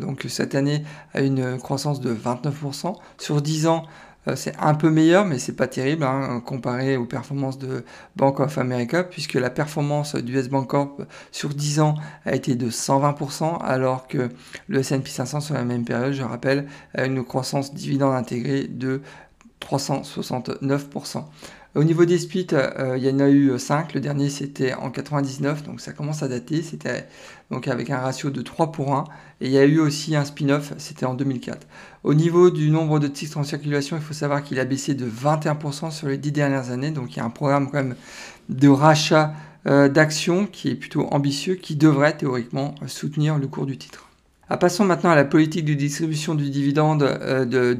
donc 0.00 0.24
cette 0.28 0.54
année 0.54 0.82
a 1.12 1.20
une 1.20 1.58
croissance 1.58 2.00
de 2.00 2.14
29%. 2.14 2.94
Sur 3.18 3.42
10 3.42 3.66
ans, 3.66 3.84
c'est 4.34 4.56
un 4.58 4.74
peu 4.74 4.90
meilleur, 4.90 5.26
mais 5.26 5.38
c'est 5.38 5.52
pas 5.52 5.66
terrible 5.66 6.04
hein, 6.04 6.42
comparé 6.44 6.96
aux 6.96 7.04
performances 7.04 7.58
de 7.58 7.84
Bank 8.16 8.40
of 8.40 8.56
America, 8.58 9.04
puisque 9.04 9.34
la 9.34 9.50
performance 9.50 10.14
du 10.16 10.38
S 10.38 10.48
Bank 10.48 10.68
Corp 10.68 11.02
sur 11.30 11.50
10 11.50 11.80
ans 11.80 11.94
a 12.24 12.34
été 12.34 12.54
de 12.54 12.70
120%, 12.70 13.62
alors 13.62 14.08
que 14.08 14.30
le 14.68 14.78
S&P 14.78 15.10
500 15.10 15.40
sur 15.40 15.54
la 15.54 15.64
même 15.64 15.84
période, 15.84 16.12
je 16.12 16.22
rappelle, 16.22 16.66
a 16.94 17.04
une 17.04 17.22
croissance 17.22 17.74
dividende 17.74 18.14
intégrée 18.14 18.66
de 18.66 19.02
369%. 19.60 21.24
Au 21.74 21.82
niveau 21.82 22.04
des 22.04 22.18
splits, 22.18 22.46
euh, 22.52 22.96
il 22.96 23.04
y 23.04 23.10
en 23.10 23.18
a 23.18 23.28
eu 23.28 23.58
5. 23.58 23.94
Le 23.94 24.00
dernier, 24.00 24.28
c'était 24.28 24.74
en 24.74 24.90
99, 24.90 25.64
donc 25.64 25.80
ça 25.80 25.92
commence 25.92 26.22
à 26.22 26.28
dater. 26.28 26.62
C'était 26.62 27.08
donc 27.50 27.66
avec 27.66 27.90
un 27.90 27.98
ratio 27.98 28.30
de 28.30 28.42
3 28.42 28.70
pour 28.70 28.94
1. 28.94 29.04
Et 29.40 29.46
il 29.46 29.50
y 29.50 29.58
a 29.58 29.64
eu 29.64 29.80
aussi 29.80 30.14
un 30.14 30.24
spin-off, 30.24 30.72
c'était 30.78 31.04
en 31.04 31.14
2004. 31.14 31.66
Au 32.04 32.14
niveau 32.14 32.50
du 32.50 32.70
nombre 32.70 33.00
de 33.00 33.08
titres 33.08 33.38
en 33.38 33.42
circulation, 33.42 33.96
il 33.96 34.02
faut 34.02 34.14
savoir 34.14 34.44
qu'il 34.44 34.60
a 34.60 34.64
baissé 34.64 34.94
de 34.94 35.04
21% 35.04 35.90
sur 35.90 36.06
les 36.06 36.16
10 36.16 36.30
dernières 36.30 36.70
années. 36.70 36.92
Donc 36.92 37.14
il 37.14 37.16
y 37.16 37.20
a 37.20 37.24
un 37.24 37.30
programme 37.30 37.66
quand 37.66 37.78
même 37.78 37.96
de 38.48 38.68
rachat 38.68 39.34
euh, 39.66 39.88
d'actions 39.88 40.46
qui 40.46 40.70
est 40.70 40.76
plutôt 40.76 41.08
ambitieux, 41.10 41.56
qui 41.56 41.74
devrait 41.74 42.16
théoriquement 42.16 42.76
soutenir 42.86 43.36
le 43.36 43.48
cours 43.48 43.66
du 43.66 43.76
titre. 43.78 44.08
Ah, 44.50 44.58
passons 44.58 44.84
maintenant 44.84 45.08
à 45.08 45.14
la 45.14 45.24
politique 45.24 45.64
de 45.64 45.72
distribution 45.72 46.34
du 46.34 46.50
dividende 46.50 47.02
euh, 47.02 47.46
de, 47.46 47.74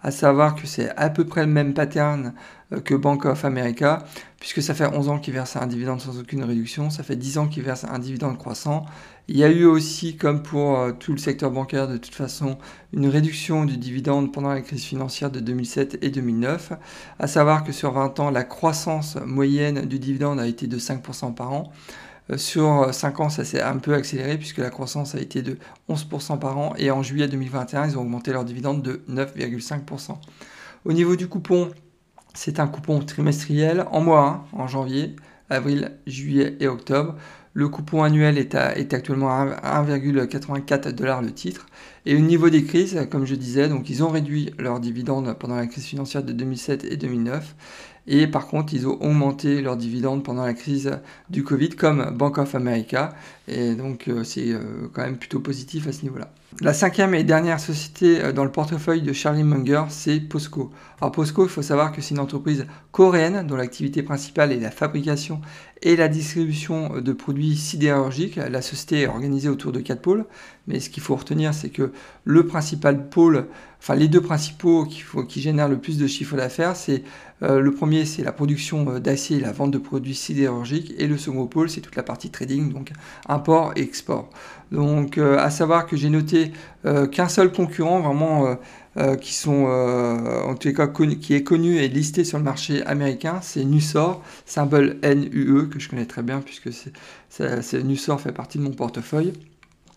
à 0.00 0.10
savoir 0.12 0.54
que 0.54 0.64
c'est 0.68 0.90
à 0.96 1.10
peu 1.10 1.24
près 1.24 1.40
le 1.40 1.50
même 1.50 1.74
pattern 1.74 2.34
euh, 2.72 2.80
que 2.80 2.94
Bank 2.94 3.24
of 3.24 3.44
America, 3.44 4.04
puisque 4.38 4.62
ça 4.62 4.74
fait 4.74 4.86
11 4.86 5.08
ans 5.08 5.18
qu'il 5.18 5.34
verse 5.34 5.56
un 5.56 5.66
dividende 5.66 6.00
sans 6.00 6.20
aucune 6.20 6.44
réduction, 6.44 6.88
ça 6.88 7.02
fait 7.02 7.16
10 7.16 7.38
ans 7.38 7.48
qu'il 7.48 7.64
verse 7.64 7.82
un 7.82 7.98
dividende 7.98 8.38
croissant. 8.38 8.86
Il 9.26 9.36
y 9.36 9.42
a 9.42 9.48
eu 9.48 9.64
aussi, 9.64 10.16
comme 10.16 10.44
pour 10.44 10.78
euh, 10.78 10.92
tout 10.92 11.10
le 11.10 11.18
secteur 11.18 11.50
bancaire 11.50 11.88
de 11.88 11.96
toute 11.96 12.14
façon, 12.14 12.56
une 12.92 13.08
réduction 13.08 13.64
du 13.64 13.76
dividende 13.76 14.32
pendant 14.32 14.50
la 14.50 14.60
crise 14.60 14.84
financière 14.84 15.32
de 15.32 15.40
2007 15.40 15.98
et 16.02 16.10
2009, 16.10 16.74
à 17.18 17.26
savoir 17.26 17.64
que 17.64 17.72
sur 17.72 17.90
20 17.90 18.20
ans, 18.20 18.30
la 18.30 18.44
croissance 18.44 19.16
moyenne 19.26 19.84
du 19.84 19.98
dividende 19.98 20.38
a 20.38 20.46
été 20.46 20.68
de 20.68 20.78
5% 20.78 21.34
par 21.34 21.52
an. 21.52 21.72
Euh, 22.30 22.36
sur 22.36 22.92
5 22.92 23.20
ans, 23.20 23.28
ça 23.28 23.44
s'est 23.44 23.62
un 23.62 23.76
peu 23.78 23.94
accéléré 23.94 24.38
puisque 24.38 24.58
la 24.58 24.70
croissance 24.70 25.14
a 25.14 25.20
été 25.20 25.42
de 25.42 25.58
11% 25.88 26.38
par 26.38 26.58
an 26.58 26.74
et 26.78 26.90
en 26.90 27.02
juillet 27.02 27.28
2021, 27.28 27.88
ils 27.88 27.98
ont 27.98 28.02
augmenté 28.02 28.32
leur 28.32 28.44
dividende 28.44 28.82
de 28.82 29.02
9,5%. 29.08 30.16
Au 30.84 30.92
niveau 30.92 31.16
du 31.16 31.28
coupon, 31.28 31.70
c'est 32.34 32.60
un 32.60 32.66
coupon 32.66 33.00
trimestriel 33.00 33.86
en 33.90 34.00
mois, 34.00 34.46
en 34.52 34.66
janvier, 34.66 35.16
avril, 35.50 35.92
juillet 36.06 36.56
et 36.60 36.68
octobre. 36.68 37.16
Le 37.52 37.68
coupon 37.68 38.04
annuel 38.04 38.38
est, 38.38 38.54
actuellement 38.54 39.30
à 39.30 39.82
1,84 39.82 40.92
dollars 40.92 41.20
le 41.20 41.32
titre. 41.32 41.66
Et 42.06 42.14
au 42.14 42.20
niveau 42.20 42.48
des 42.48 42.62
crises, 42.62 43.08
comme 43.10 43.26
je 43.26 43.34
disais, 43.34 43.68
donc 43.68 43.90
ils 43.90 44.04
ont 44.04 44.08
réduit 44.08 44.52
leurs 44.56 44.78
dividendes 44.78 45.36
pendant 45.36 45.56
la 45.56 45.66
crise 45.66 45.84
financière 45.84 46.22
de 46.22 46.32
2007 46.32 46.84
et 46.84 46.96
2009. 46.96 47.56
Et 48.12 48.26
par 48.26 48.48
contre, 48.48 48.74
ils 48.74 48.88
ont 48.88 49.00
augmenté 49.00 49.62
leurs 49.62 49.76
dividendes 49.76 50.24
pendant 50.24 50.44
la 50.44 50.52
crise 50.52 50.98
du 51.30 51.44
Covid, 51.44 51.70
comme 51.70 52.10
Bank 52.10 52.38
of 52.38 52.56
America. 52.56 53.14
Et 53.46 53.76
donc, 53.76 54.08
euh, 54.08 54.24
c'est 54.24 54.50
euh, 54.50 54.88
quand 54.92 55.02
même 55.02 55.16
plutôt 55.16 55.38
positif 55.38 55.86
à 55.86 55.92
ce 55.92 56.02
niveau-là. 56.02 56.32
La 56.60 56.74
cinquième 56.74 57.14
et 57.14 57.22
dernière 57.22 57.60
société 57.60 58.20
euh, 58.20 58.32
dans 58.32 58.42
le 58.42 58.50
portefeuille 58.50 59.02
de 59.02 59.12
Charlie 59.12 59.44
Munger, 59.44 59.84
c'est 59.90 60.18
POSCO. 60.18 60.72
Alors 61.00 61.12
POSCO, 61.12 61.44
il 61.44 61.48
faut 61.48 61.62
savoir 61.62 61.92
que 61.92 62.02
c'est 62.02 62.14
une 62.14 62.20
entreprise 62.20 62.66
coréenne 62.90 63.46
dont 63.46 63.54
l'activité 63.54 64.02
principale 64.02 64.50
est 64.50 64.58
la 64.58 64.72
fabrication 64.72 65.40
et 65.82 65.94
la 65.94 66.08
distribution 66.08 67.00
de 67.00 67.12
produits 67.12 67.56
sidérurgiques. 67.56 68.36
La 68.36 68.60
société 68.60 69.02
est 69.02 69.06
organisée 69.06 69.48
autour 69.48 69.70
de 69.70 69.78
quatre 69.78 70.02
pôles, 70.02 70.26
mais 70.66 70.80
ce 70.80 70.90
qu'il 70.90 71.02
faut 71.02 71.14
retenir, 71.14 71.54
c'est 71.54 71.70
que 71.70 71.92
le 72.24 72.46
principal 72.46 73.08
pôle, 73.08 73.46
enfin 73.78 73.94
les 73.94 74.08
deux 74.08 74.20
principaux 74.20 74.84
qui, 74.84 75.04
qui 75.28 75.40
génèrent 75.40 75.68
le 75.68 75.78
plus 75.78 75.96
de 75.96 76.06
chiffre 76.06 76.36
d'affaires, 76.36 76.76
c'est 76.76 77.04
le 77.42 77.70
premier, 77.72 78.04
c'est 78.04 78.22
la 78.22 78.32
production 78.32 78.86
euh, 78.90 78.98
d'acier 79.00 79.38
et 79.38 79.40
la 79.40 79.52
vente 79.52 79.70
de 79.70 79.78
produits 79.78 80.14
sidérurgiques, 80.14 80.94
et 80.98 81.06
le 81.06 81.16
second 81.16 81.46
pôle, 81.46 81.70
c'est 81.70 81.80
toute 81.80 81.96
la 81.96 82.02
partie 82.02 82.30
trading, 82.30 82.72
donc 82.72 82.90
import 83.28 83.72
et 83.76 83.82
export. 83.82 84.28
Donc, 84.72 85.18
euh, 85.18 85.38
à 85.38 85.50
savoir 85.50 85.86
que 85.86 85.96
j'ai 85.96 86.10
noté 86.10 86.52
qu'un 87.12 87.28
seul 87.28 87.52
concurrent 87.52 88.00
vraiment 88.00 88.56
qui 89.20 89.34
sont 89.34 89.66
en 89.66 90.54
les 90.64 90.72
cas 90.72 90.86
qui 90.86 91.34
est 91.34 91.42
connu 91.42 91.76
et 91.76 91.88
listé 91.88 92.24
sur 92.24 92.38
le 92.38 92.44
marché 92.44 92.82
américain, 92.86 93.40
c'est 93.42 93.64
Nusor, 93.64 94.22
symbole 94.46 94.96
NUE 95.02 95.68
que 95.68 95.78
je 95.78 95.90
connais 95.90 96.06
très 96.06 96.22
bien 96.22 96.40
puisque 96.40 96.70
c'est 97.28 97.84
Nusor 97.84 98.20
fait 98.20 98.32
partie 98.32 98.56
de 98.56 98.62
mon 98.62 98.70
portefeuille. 98.70 99.34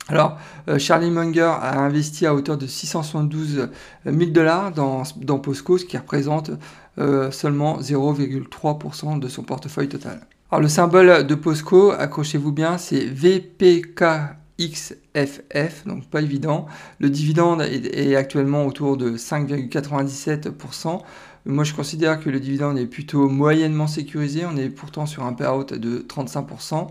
Alors, 0.09 0.37
Charlie 0.79 1.09
Munger 1.09 1.53
a 1.61 1.79
investi 1.79 2.25
à 2.25 2.35
hauteur 2.35 2.57
de 2.57 2.67
672 2.67 3.69
000 4.05 4.31
dollars 4.31 4.73
dans, 4.73 5.03
dans 5.15 5.39
POSCO, 5.39 5.77
ce 5.77 5.85
qui 5.85 5.97
représente 5.97 6.51
euh, 6.99 7.31
seulement 7.31 7.79
0,3% 7.79 9.17
de 9.17 9.27
son 9.27 9.41
portefeuille 9.41 9.89
total. 9.89 10.19
Alors 10.51 10.61
le 10.61 10.67
symbole 10.67 11.25
de 11.25 11.33
POSCO, 11.33 11.89
accrochez-vous 11.89 12.51
bien, 12.51 12.77
c'est 12.77 13.05
VPKXFF, 13.05 14.37
donc 15.87 16.05
pas 16.05 16.21
évident. 16.21 16.67
Le 16.99 17.09
dividende 17.09 17.63
est, 17.63 18.15
actuellement 18.15 18.67
autour 18.67 18.95
de 18.95 19.17
5,97%. 19.17 21.01
Moi, 21.47 21.63
je 21.63 21.73
considère 21.73 22.19
que 22.19 22.29
le 22.29 22.39
dividende 22.39 22.77
est 22.77 22.85
plutôt 22.85 23.27
moyennement 23.27 23.87
sécurisé. 23.87 24.45
On 24.45 24.55
est 24.55 24.69
pourtant 24.69 25.07
sur 25.07 25.23
un 25.23 25.33
payout 25.33 25.63
de 25.63 26.05
35%. 26.07 26.89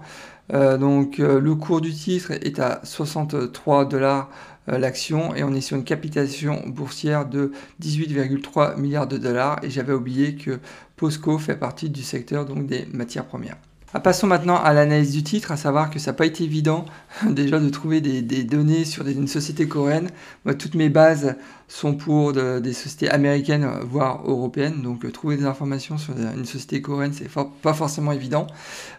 Euh, 0.52 0.76
donc, 0.76 1.18
euh, 1.18 1.40
le 1.40 1.54
cours 1.54 1.80
du 1.80 1.92
titre 1.92 2.32
est 2.32 2.58
à 2.58 2.80
63 2.84 3.86
dollars 3.86 4.28
euh, 4.68 4.78
l'action 4.78 5.34
et 5.34 5.42
on 5.44 5.54
est 5.54 5.60
sur 5.60 5.76
une 5.76 5.84
capitalisation 5.84 6.62
boursière 6.66 7.26
de 7.26 7.52
18,3 7.82 8.78
milliards 8.78 9.06
de 9.06 9.16
dollars 9.16 9.58
et 9.62 9.70
j'avais 9.70 9.92
oublié 9.92 10.34
que 10.36 10.60
POSCO 10.96 11.38
fait 11.38 11.56
partie 11.56 11.90
du 11.90 12.02
secteur 12.02 12.44
donc 12.44 12.66
des 12.66 12.86
matières 12.92 13.24
premières. 13.24 13.56
Ah, 13.94 14.00
passons 14.00 14.26
maintenant 14.26 14.56
à 14.56 14.72
l'analyse 14.72 15.12
du 15.12 15.22
titre, 15.22 15.52
à 15.52 15.58
savoir 15.58 15.90
que 15.90 15.98
ça 15.98 16.12
n'a 16.12 16.16
pas 16.16 16.24
été 16.24 16.44
évident 16.44 16.86
déjà 17.28 17.60
de 17.60 17.68
trouver 17.68 18.00
des, 18.00 18.42
données 18.44 18.86
sur 18.86 19.06
une 19.06 19.28
société 19.28 19.68
coréenne. 19.68 20.08
Moi, 20.46 20.54
toutes 20.54 20.74
mes 20.74 20.88
bases 20.88 21.36
sont 21.72 21.94
pour 21.94 22.34
des 22.34 22.72
sociétés 22.74 23.08
américaines, 23.08 23.66
voire 23.82 24.20
européennes. 24.26 24.82
Donc, 24.82 25.06
euh, 25.06 25.10
trouver 25.10 25.38
des 25.38 25.46
informations 25.46 25.96
sur 25.96 26.14
une 26.14 26.44
société 26.44 26.82
coréenne, 26.82 27.14
c'est 27.14 27.30
pas 27.62 27.72
forcément 27.72 28.12
évident. 28.12 28.46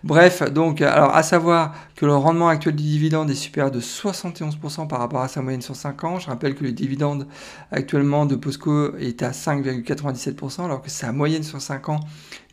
Bref, 0.04 0.42
donc, 0.52 0.82
alors, 0.82 1.16
à 1.16 1.22
savoir 1.22 1.76
que 1.96 2.08
le 2.08 2.16
rendement 2.16 2.50
actuel 2.50 2.76
du 2.76 2.82
dividende 2.82 3.30
est 3.30 3.36
supérieur 3.36 3.70
de 3.70 3.80
71% 3.80 4.88
par 4.88 5.00
rapport 5.00 5.22
à 5.22 5.28
sa 5.28 5.44
moyenne 5.44 5.62
sur 5.62 5.76
5 5.76 6.04
ans. 6.04 6.20
Je 6.20 6.26
rappelle 6.28 6.56
que 6.56 6.64
le 6.64 6.72
dividende 6.72 7.28
actuellement 7.72 8.26
de 8.26 8.36
POSCO 8.36 8.98
est 8.98 9.22
à 9.22 9.32
5,97%, 9.32 10.66
alors 10.66 10.82
que 10.82 10.90
sa 10.90 11.12
moyenne 11.12 11.44
sur 11.44 11.62
5 11.62 11.90
ans 11.90 12.00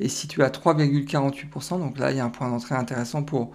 est 0.00 0.08
située 0.08 0.44
à 0.44 0.50
3,48%. 0.50 1.78
Donc 1.78 1.98
là, 1.98 2.10
il 2.10 2.18
y 2.18 2.20
a 2.20 2.24
un 2.26 2.30
point 2.30 2.50
d'entrée 2.50 2.74
intéressant 2.74 3.22
pour 3.22 3.52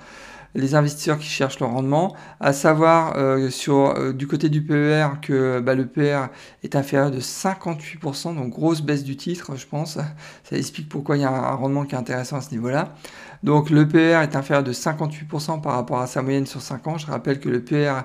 les 0.56 0.76
investisseurs 0.76 1.20
qui 1.20 1.28
cherchent 1.28 1.60
le 1.60 1.66
rendement, 1.66 2.16
à 2.40 2.54
savoir 2.54 3.16
sur 3.52 4.14
du 4.14 4.28
côté 4.28 4.50
du 4.50 4.64
PER 4.64 5.20
que 5.22 5.60
bah, 5.60 5.76
le 5.76 5.86
PER 5.86 6.28
est 6.64 6.76
inférieur 6.76 7.12
de 7.12 7.20
58%, 7.20 8.36
donc 8.36 8.50
grosse 8.50 8.82
baisse 8.82 9.04
du 9.04 9.18
titre, 9.18 9.56
je 9.56 9.66
pense. 9.68 9.98
Ça 10.44 10.58
explique 10.58 10.90
pourquoi 10.90 11.18
il 11.18 11.22
y 11.22 11.26
a 11.26 11.30
un 11.30 11.56
rendement 11.56 11.86
qui 11.86 11.96
est 11.96 11.98
intéressant 11.98 12.38
à 12.38 12.42
ce 12.42 12.52
niveau-là. 12.52 12.94
Donc 13.44 13.70
le 13.70 13.88
PER 13.88 14.22
est 14.24 14.36
inférieur 14.36 14.64
de 14.64 14.74
58% 14.74 15.62
par 15.62 15.74
rapport 15.74 16.00
à 16.00 16.08
sa 16.08 16.22
moyenne 16.22 16.46
sur 16.46 16.62
5 16.62 16.88
ans. 16.88 16.98
Je 16.98 17.08
rappelle 17.08 17.40
que 17.40 17.50
le 17.50 17.62
PER 17.62 18.02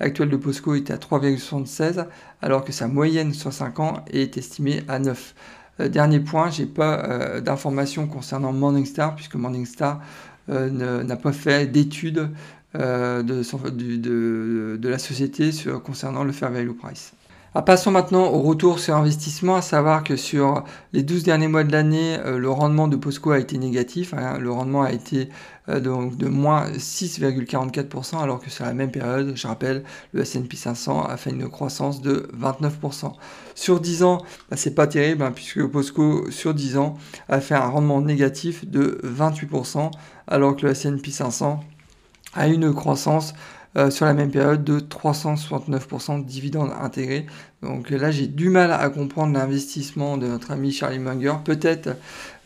actuel 0.00 0.28
de 0.28 0.36
POSCO 0.36 0.74
était 0.74 0.92
à 0.92 0.96
3,76 0.96 2.06
alors 2.42 2.64
que 2.64 2.72
sa 2.72 2.88
moyenne 2.88 3.32
sur 3.32 3.52
5 3.52 3.80
ans 3.80 4.04
est 4.10 4.36
estimée 4.36 4.82
à 4.88 4.98
9. 4.98 5.34
Euh, 5.80 5.88
dernier 5.88 6.20
point, 6.20 6.50
j'ai 6.50 6.66
pas 6.66 7.04
euh, 7.04 7.40
d'informations 7.40 8.06
concernant 8.06 8.52
Morningstar 8.52 9.14
puisque 9.14 9.34
Morningstar 9.34 9.96
euh, 9.96 10.00
n'a 10.48 11.16
pas 11.16 11.32
fait 11.32 11.70
d'études 11.70 12.30
de, 12.74 14.76
de, 14.76 14.88
la 14.88 14.98
société 14.98 15.50
concernant 15.84 16.24
le 16.24 16.32
fair 16.32 16.50
value 16.50 16.72
price. 16.72 17.12
Ah, 17.56 17.62
passons 17.62 17.92
maintenant 17.92 18.32
au 18.32 18.40
retour 18.40 18.80
sur 18.80 18.96
investissement, 18.96 19.54
à 19.54 19.62
savoir 19.62 20.02
que 20.02 20.16
sur 20.16 20.64
les 20.92 21.04
12 21.04 21.22
derniers 21.22 21.46
mois 21.46 21.62
de 21.62 21.70
l'année, 21.70 22.18
euh, 22.18 22.36
le 22.36 22.50
rendement 22.50 22.88
de 22.88 22.96
POSCO 22.96 23.30
a 23.30 23.38
été 23.38 23.58
négatif. 23.58 24.12
Hein. 24.12 24.38
le 24.40 24.50
rendement 24.50 24.82
a 24.82 24.90
été 24.90 25.28
euh, 25.68 25.78
donc 25.78 26.16
de 26.16 26.26
moins 26.26 26.68
6,44%, 26.72 28.20
alors 28.20 28.40
que 28.40 28.50
sur 28.50 28.64
la 28.64 28.74
même 28.74 28.90
période, 28.90 29.34
je 29.36 29.46
rappelle, 29.46 29.84
le 30.12 30.22
S&P 30.22 30.56
500 30.56 31.04
a 31.04 31.16
fait 31.16 31.30
une 31.30 31.48
croissance 31.48 32.02
de 32.02 32.28
29%. 32.36 33.12
Sur 33.54 33.78
10 33.78 34.02
ans, 34.02 34.18
bah, 34.50 34.56
c'est 34.56 34.74
pas 34.74 34.88
terrible, 34.88 35.22
hein, 35.22 35.30
puisque 35.32 35.64
POSCO, 35.64 36.32
sur 36.32 36.54
10 36.54 36.76
ans, 36.76 36.96
a 37.28 37.40
fait 37.40 37.54
un 37.54 37.68
rendement 37.68 38.00
négatif 38.00 38.68
de 38.68 39.00
28%, 39.04 39.92
alors 40.26 40.56
que 40.56 40.66
le 40.66 40.72
S&P 40.72 41.12
500 41.12 41.62
a 42.34 42.48
une 42.48 42.74
croissance 42.74 43.32
euh, 43.76 43.90
sur 43.90 44.06
la 44.06 44.14
même 44.14 44.30
période 44.30 44.62
de 44.62 44.78
369% 44.78 46.20
de 46.20 46.24
dividendes 46.24 46.70
intégrés. 46.80 47.26
Donc 47.60 47.90
là, 47.90 48.12
j'ai 48.12 48.28
du 48.28 48.48
mal 48.48 48.70
à 48.70 48.88
comprendre 48.88 49.32
l'investissement 49.32 50.16
de 50.16 50.28
notre 50.28 50.52
ami 50.52 50.70
Charlie 50.70 51.00
Munger. 51.00 51.34
Peut-être 51.44 51.96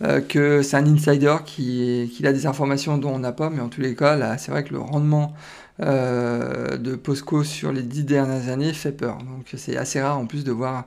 euh, 0.03 0.23
que 0.23 0.63
c'est 0.63 0.79
un 0.79 0.87
insider 0.87 1.37
qui, 1.45 2.11
a 2.25 2.33
des 2.33 2.47
informations 2.47 2.97
dont 2.97 3.11
on 3.11 3.19
n'a 3.19 3.33
pas, 3.33 3.51
mais 3.51 3.61
en 3.61 3.69
tous 3.69 3.83
les 3.83 3.95
cas, 3.95 4.17
là, 4.17 4.39
c'est 4.39 4.51
vrai 4.51 4.65
que 4.65 4.73
le 4.73 4.79
rendement 4.79 5.35
euh, 5.83 6.79
de 6.79 6.97
POSCO 6.97 7.45
sur 7.45 7.73
les 7.73 7.83
dix 7.83 8.05
dernières 8.05 8.49
années 8.49 8.73
fait 8.73 8.93
peur. 8.93 9.19
Donc 9.19 9.53
c'est 9.55 9.77
assez 9.77 10.01
rare 10.01 10.19
en 10.19 10.25
plus 10.25 10.45
de 10.45 10.53
voir 10.53 10.87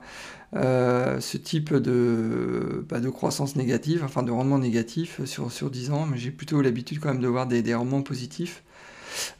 ce 0.54 1.36
type 1.36 1.72
de, 1.72 2.84
bah, 2.88 2.98
de 2.98 3.08
croissance 3.10 3.54
négative, 3.54 4.02
enfin 4.04 4.24
de 4.24 4.32
rendement 4.32 4.58
négatif 4.58 5.24
sur, 5.24 5.52
sur 5.52 5.70
10 5.70 5.92
ans, 5.92 6.06
mais 6.10 6.18
j'ai 6.18 6.30
plutôt 6.30 6.60
l'habitude 6.60 6.98
quand 6.98 7.08
même 7.10 7.22
de 7.22 7.28
voir 7.28 7.46
des 7.46 7.74
rendements 7.74 8.02
positifs. 8.02 8.62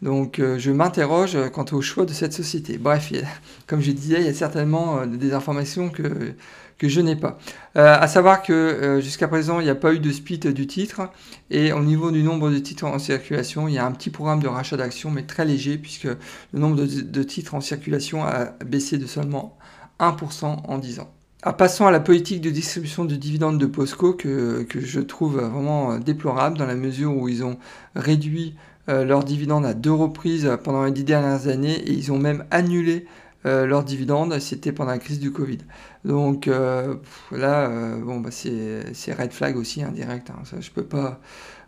Donc 0.02 0.38
euh, 0.38 0.58
je 0.58 0.70
m'interroge 0.70 1.38
quant 1.52 1.64
au 1.72 1.80
choix 1.80 2.04
de 2.04 2.12
cette 2.12 2.32
société. 2.32 2.78
Bref, 2.78 3.12
comme 3.66 3.80
je 3.80 3.92
disais, 3.92 4.16
il 4.20 4.26
y 4.26 4.28
a 4.28 4.34
certainement 4.34 5.00
euh, 5.00 5.06
des 5.06 5.32
informations 5.32 5.88
que, 5.88 6.34
je 6.82 7.00
n'ai 7.00 7.14
pas. 7.14 7.38
Euh, 7.76 7.96
à 7.96 8.08
savoir 8.08 8.42
que 8.42 8.98
jusqu'à 9.00 9.28
présent, 9.28 9.60
il 9.60 9.64
n'y 9.64 9.70
a 9.70 9.76
pas 9.76 9.94
eu 9.94 10.00
de 10.00 10.10
split 10.10 10.40
du 10.40 10.66
titre. 10.66 11.02
Et 11.48 11.72
au 11.72 11.80
niveau 11.80 12.10
du 12.10 12.24
nombre 12.24 12.50
de 12.50 12.58
titres 12.58 12.86
en 12.86 12.98
circulation, 12.98 13.68
il 13.68 13.74
y 13.74 13.78
a 13.78 13.86
un 13.86 13.92
petit 13.92 14.10
programme 14.10 14.40
de 14.40 14.48
rachat 14.48 14.76
d'actions, 14.76 15.12
mais 15.12 15.22
très 15.22 15.44
léger, 15.44 15.78
puisque 15.78 16.08
le 16.08 16.58
nombre 16.58 16.84
de, 16.84 17.22
titres 17.22 17.54
en 17.54 17.60
circulation 17.60 18.24
a 18.24 18.46
baissé 18.66 18.98
de 18.98 19.06
seulement 19.06 19.56
1% 20.00 20.44
en 20.44 20.78
10 20.78 20.98
ans. 20.98 21.10
Ah, 21.44 21.52
passons 21.52 21.86
à 21.86 21.92
la 21.92 22.00
politique 22.00 22.40
de 22.40 22.50
distribution 22.50 23.04
de 23.04 23.14
dividendes 23.14 23.58
de 23.58 23.66
POSCO 23.66 24.14
que, 24.14 24.64
que, 24.64 24.80
je 24.80 25.00
trouve 25.00 25.40
vraiment 25.40 25.98
déplorable 26.00 26.58
dans 26.58 26.66
la 26.66 26.74
mesure 26.74 27.16
où 27.16 27.28
ils 27.28 27.44
ont 27.44 27.58
réduit 27.94 28.54
euh, 28.54 28.71
leurs 28.88 29.24
dividendes 29.24 29.64
à 29.64 29.74
deux 29.74 29.92
reprises 29.92 30.50
pendant 30.64 30.84
les 30.84 30.90
dix 30.90 31.04
dernières 31.04 31.46
années 31.46 31.74
et 31.74 31.92
ils 31.92 32.10
ont 32.12 32.18
même 32.18 32.44
annulé 32.50 33.06
euh, 33.44 33.66
leurs 33.66 33.82
dividendes, 33.82 34.38
c'était 34.38 34.70
pendant 34.70 34.92
la 34.92 34.98
crise 34.98 35.18
du 35.18 35.32
Covid. 35.32 35.58
Donc 36.04 36.46
euh, 36.46 36.94
là, 37.32 37.96
bon, 37.96 38.20
bah, 38.20 38.30
c'est 38.30 39.12
red 39.12 39.32
flag 39.32 39.56
aussi, 39.56 39.82
indirect. 39.82 40.30
Hein, 40.30 40.42
ça, 40.44 40.60
je 40.60 40.70
peux 40.70 40.84
pas, 40.84 41.20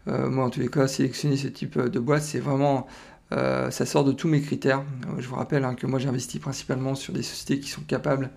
moi 0.06 0.44
en 0.44 0.50
tous 0.50 0.60
les 0.60 0.68
cas, 0.68 0.86
sélectionner 0.86 1.36
ce 1.36 1.48
type 1.48 1.78
de 1.78 1.98
boîte. 1.98 2.22
C'est 2.22 2.40
vraiment, 2.40 2.86
ça 3.30 3.86
sort 3.86 4.04
de 4.04 4.12
tous 4.12 4.28
mes 4.28 4.40
critères. 4.40 4.82
je 5.18 5.26
vous 5.26 5.36
rappelle 5.36 5.64
hein, 5.64 5.74
que 5.74 5.86
moi 5.86 5.98
j'investis 5.98 6.40
principalement 6.40 6.94
sur 6.94 7.12
des 7.12 7.22
sociétés 7.22 7.60
qui 7.60 7.68
sont 7.68 7.82
capables 7.82 8.30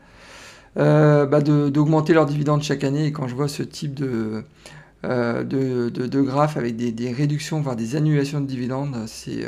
bah, 0.75 1.41
d'augmenter 1.41 2.13
leurs 2.13 2.25
dividendes 2.25 2.63
chaque 2.63 2.83
année. 2.83 3.05
Et 3.05 3.11
quand 3.11 3.27
je 3.27 3.35
vois 3.35 3.47
ce 3.47 3.63
type 3.63 3.93
de, 3.93 4.43
euh, 5.05 5.43
de, 5.43 6.21
graphes 6.21 6.57
avec 6.57 6.75
des, 6.75 7.13
réductions, 7.13 7.61
voire 7.61 7.75
des 7.75 7.95
annulations 7.95 8.41
de 8.41 8.47
dividendes, 8.47 8.97
c'est, 9.05 9.45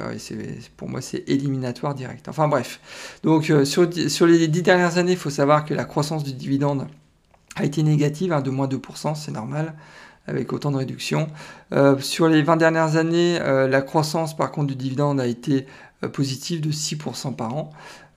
pour 0.77 0.87
moi 0.87 1.01
c'est 1.01 1.27
éliminatoire 1.27 1.95
direct. 1.95 2.27
Enfin 2.27 2.47
bref. 2.47 2.79
Donc 3.23 3.49
euh, 3.49 3.65
sur, 3.65 3.87
les 4.27 4.47
dix 4.47 4.61
dernières 4.61 4.97
années, 4.97 5.13
il 5.13 5.17
faut 5.17 5.31
savoir 5.31 5.65
que 5.65 5.73
la 5.73 5.85
croissance 5.85 6.23
du 6.23 6.33
dividende 6.33 6.87
a 7.55 7.65
été 7.65 7.81
négative, 7.81 8.31
hein, 8.31 8.41
de 8.41 8.51
moins 8.51 8.67
2%, 8.67 9.15
c'est 9.15 9.31
normal, 9.31 9.73
avec 10.27 10.53
autant 10.53 10.71
de 10.71 10.77
réductions. 10.77 11.27
Euh, 11.73 11.97
sur 11.97 12.27
les 12.27 12.43
20 12.43 12.57
dernières 12.57 12.95
années, 12.95 13.39
la 13.39 13.81
croissance 13.81 14.37
par 14.37 14.51
contre 14.51 14.67
du 14.67 14.75
dividende 14.75 15.19
a 15.19 15.25
été 15.25 15.65
positive 16.13 16.61
de 16.61 16.71
6% 16.71 17.35
par 17.35 17.55
an. 17.55 17.71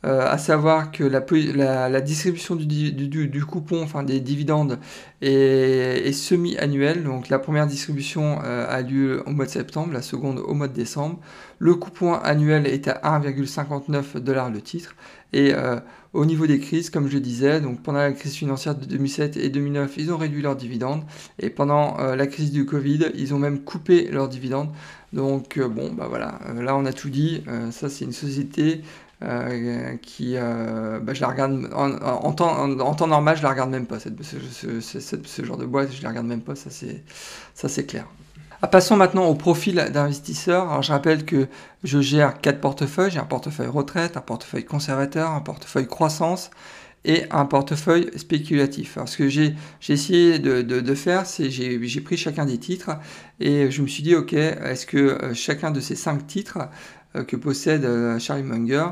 Euh, 0.04 0.26
à 0.28 0.36
savoir 0.36 0.90
que 0.90 1.04
la, 1.04 2.00
distribution 2.00 2.56
du, 2.56 3.44
coupon, 3.46 3.84
enfin 3.84 4.02
des 4.02 4.18
dividendes, 4.18 4.80
est, 5.20 6.12
semi-annuelle. 6.12 7.04
Donc 7.04 7.28
la 7.28 7.38
première 7.38 7.68
distribution 7.68 8.40
euh, 8.44 8.66
a 8.68 8.82
lieu 8.82 9.22
au 9.26 9.30
mois 9.30 9.44
de 9.44 9.50
septembre, 9.50 9.92
la 9.92 10.02
seconde 10.02 10.40
au 10.40 10.54
mois 10.54 10.66
de 10.66 10.74
décembre. 10.74 11.20
Le 11.60 11.76
coupon 11.76 12.14
annuel 12.14 12.66
est 12.66 12.88
à 12.88 13.20
1,59 13.20 14.18
dollars 14.18 14.50
le 14.50 14.60
titre. 14.60 14.96
Et 15.32 15.54
euh, 15.54 15.78
au 16.12 16.26
niveau 16.26 16.48
des 16.48 16.58
crises, 16.58 16.90
comme 16.90 17.08
je 17.08 17.18
disais, 17.18 17.60
donc 17.60 17.80
pendant 17.80 18.00
la 18.00 18.10
crise 18.12 18.34
financière 18.34 18.74
de 18.74 18.84
2007 18.84 19.36
et 19.36 19.50
2009, 19.50 19.94
ils 19.98 20.12
ont 20.12 20.16
réduit 20.16 20.42
leurs 20.42 20.56
dividendes. 20.56 21.04
Et 21.38 21.48
pendant 21.48 21.96
la 21.98 22.26
crise 22.26 22.50
du 22.50 22.66
Covid, 22.66 23.06
ils 23.14 23.32
ont 23.32 23.38
même 23.38 23.60
coupé 23.60 24.08
leurs 24.10 24.28
dividendes. 24.28 24.70
Donc 25.12 25.58
bon, 25.58 25.92
bah 25.92 26.06
voilà, 26.08 26.40
là 26.60 26.76
on 26.76 26.84
a 26.84 26.92
tout 26.92 27.08
dit. 27.08 27.44
ça 27.70 27.88
c'est 27.88 28.04
une 28.04 28.12
société 28.12 28.82
euh, 29.22 29.96
qui, 30.02 30.34
euh, 30.36 30.98
bah, 31.00 31.14
je 31.14 31.20
la 31.20 31.28
regarde 31.28 31.70
en, 31.74 32.32
temps, 32.32 33.06
normal, 33.06 33.36
je 33.36 33.42
la 33.42 33.50
regarde 33.50 33.70
même 33.70 33.86
pas. 33.86 33.98
Ce, 34.00 35.44
genre 35.44 35.56
de 35.56 35.64
boîte, 35.64 35.92
je 35.92 36.02
la 36.02 36.08
regarde 36.08 36.26
même 36.26 36.40
pas. 36.40 36.56
Ça 36.56 36.70
c'est, 36.70 37.04
ça 37.54 37.68
c'est 37.68 37.86
clair. 37.86 38.06
Ah, 38.62 38.68
passons 38.68 38.96
maintenant 38.96 39.26
au 39.26 39.34
profil 39.34 39.76
d'investisseur. 39.92 40.82
Je 40.82 40.92
rappelle 40.92 41.24
que 41.24 41.48
je 41.84 42.00
gère 42.00 42.40
quatre 42.40 42.60
portefeuilles. 42.60 43.10
J'ai 43.10 43.18
un 43.18 43.24
portefeuille 43.24 43.68
retraite, 43.68 44.16
un 44.16 44.20
portefeuille 44.20 44.64
conservateur, 44.64 45.30
un 45.30 45.40
portefeuille 45.40 45.88
croissance 45.88 46.50
et 47.04 47.24
un 47.30 47.44
portefeuille 47.44 48.10
spéculatif. 48.16 48.96
Alors, 48.96 49.08
ce 49.08 49.18
que 49.18 49.28
j'ai, 49.28 49.54
essayé 49.88 50.38
de, 50.38 50.94
faire, 50.94 51.26
c'est 51.26 51.50
j'ai, 51.50 52.00
pris 52.00 52.16
chacun 52.16 52.46
des 52.46 52.58
titres 52.58 52.90
et 53.40 53.70
je 53.70 53.82
me 53.82 53.86
suis 53.86 54.02
dit, 54.02 54.14
ok, 54.14 54.32
est-ce 54.32 54.86
que 54.86 54.96
euh, 54.96 55.34
chacun 55.34 55.70
de 55.70 55.80
ces 55.80 55.96
cinq 55.96 56.26
titres 56.26 56.58
que 57.26 57.36
possède 57.36 57.84
euh, 57.84 58.18
Charlie 58.18 58.42
Munger. 58.42 58.86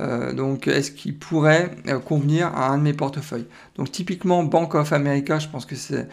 Euh, 0.00 0.32
donc, 0.32 0.66
est-ce 0.66 0.90
qu'il 0.90 1.16
pourrait 1.16 1.76
convenir 2.04 2.48
à 2.48 2.70
un 2.70 2.78
de 2.78 2.82
mes 2.82 2.92
portefeuilles? 2.92 3.46
Donc, 3.76 3.92
typiquement, 3.92 4.42
Bank 4.42 4.74
of 4.74 4.92
America, 4.92 5.38
je 5.38 5.48
pense 5.48 5.66
que 5.66 5.76
c'est 5.76 6.08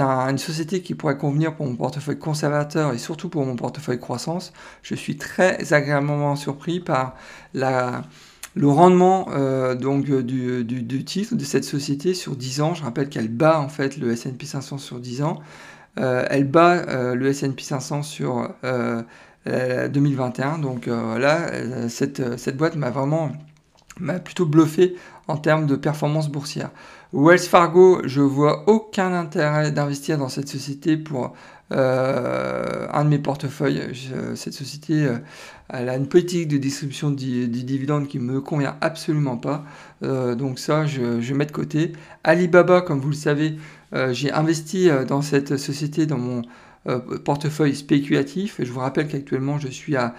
une 0.00 0.38
société 0.38 0.82
qui 0.82 0.94
pourrait 0.94 1.16
convenir 1.16 1.54
pour 1.54 1.66
mon 1.66 1.76
portefeuille 1.76 2.18
conservateur 2.18 2.92
et 2.92 2.98
surtout 2.98 3.30
pour 3.30 3.46
mon 3.46 3.56
portefeuille 3.56 4.00
croissance. 4.00 4.52
Je 4.82 4.94
suis 4.94 5.16
très 5.16 5.72
agréablement 5.72 6.36
surpris 6.36 6.80
par 6.80 7.14
le 7.54 8.68
rendement 8.68 9.28
donc 9.76 10.04
du, 10.04 10.64
du, 10.64 11.04
titre 11.04 11.34
de 11.34 11.44
cette 11.44 11.64
société 11.64 12.12
sur 12.12 12.36
10 12.36 12.60
ans. 12.60 12.74
Je 12.74 12.82
rappelle 12.82 13.08
qu'elle 13.08 13.28
bat 13.28 13.60
en 13.60 13.68
fait 13.68 13.96
le 13.96 14.12
S&P 14.12 14.44
500 14.44 14.76
sur 14.76 15.00
10 15.00 15.22
ans. 15.22 15.40
elle 15.96 16.44
bat 16.44 17.14
le 17.14 17.26
S&P 17.28 17.62
500 17.62 18.02
sur 18.02 18.50
2021. 19.46 20.54
Euh, 20.54 20.58
Donc 20.58 20.88
euh, 20.88 21.18
là, 21.18 21.48
euh, 21.52 21.88
cette, 21.88 22.38
cette 22.38 22.56
boîte 22.56 22.76
m'a 22.76 22.90
vraiment 22.90 23.32
m'a 24.00 24.18
plutôt 24.18 24.46
bluffé 24.46 24.94
en 25.28 25.36
termes 25.36 25.66
de 25.66 25.76
performance 25.76 26.30
boursière. 26.30 26.70
Wells 27.12 27.40
Fargo, 27.40 28.00
je 28.04 28.22
vois 28.22 28.64
aucun 28.66 29.12
intérêt 29.12 29.70
d'investir 29.70 30.16
dans 30.16 30.30
cette 30.30 30.48
société 30.48 30.96
pour 30.96 31.34
un 31.70 33.04
de 33.04 33.08
mes 33.08 33.18
portefeuilles. 33.18 33.94
cette 34.34 34.52
société, 34.52 35.08
elle 35.68 35.88
a 35.88 35.96
une 35.96 36.06
politique 36.06 36.48
de 36.48 36.58
distribution 36.58 37.10
du, 37.10 37.48
dividende 37.48 38.08
qui 38.08 38.18
me 38.18 38.40
convient 38.40 38.76
absolument 38.80 39.36
pas. 39.36 39.64
donc 40.02 40.58
ça, 40.58 40.86
je, 40.86 41.20
je, 41.20 41.34
mets 41.34 41.46
de 41.46 41.52
côté. 41.52 41.92
Alibaba, 42.24 42.80
comme 42.80 43.00
vous 43.00 43.10
le 43.10 43.14
savez, 43.14 43.56
j'ai 44.10 44.32
investi 44.32 44.88
dans 45.06 45.22
cette 45.22 45.58
société 45.58 46.06
dans 46.06 46.18
mon 46.18 46.42
portefeuille 47.24 47.74
spéculatif. 47.74 48.56
Je 48.60 48.70
vous 48.72 48.80
rappelle 48.80 49.08
qu'actuellement, 49.08 49.58
je 49.58 49.68
suis 49.68 49.96
à, 49.96 50.14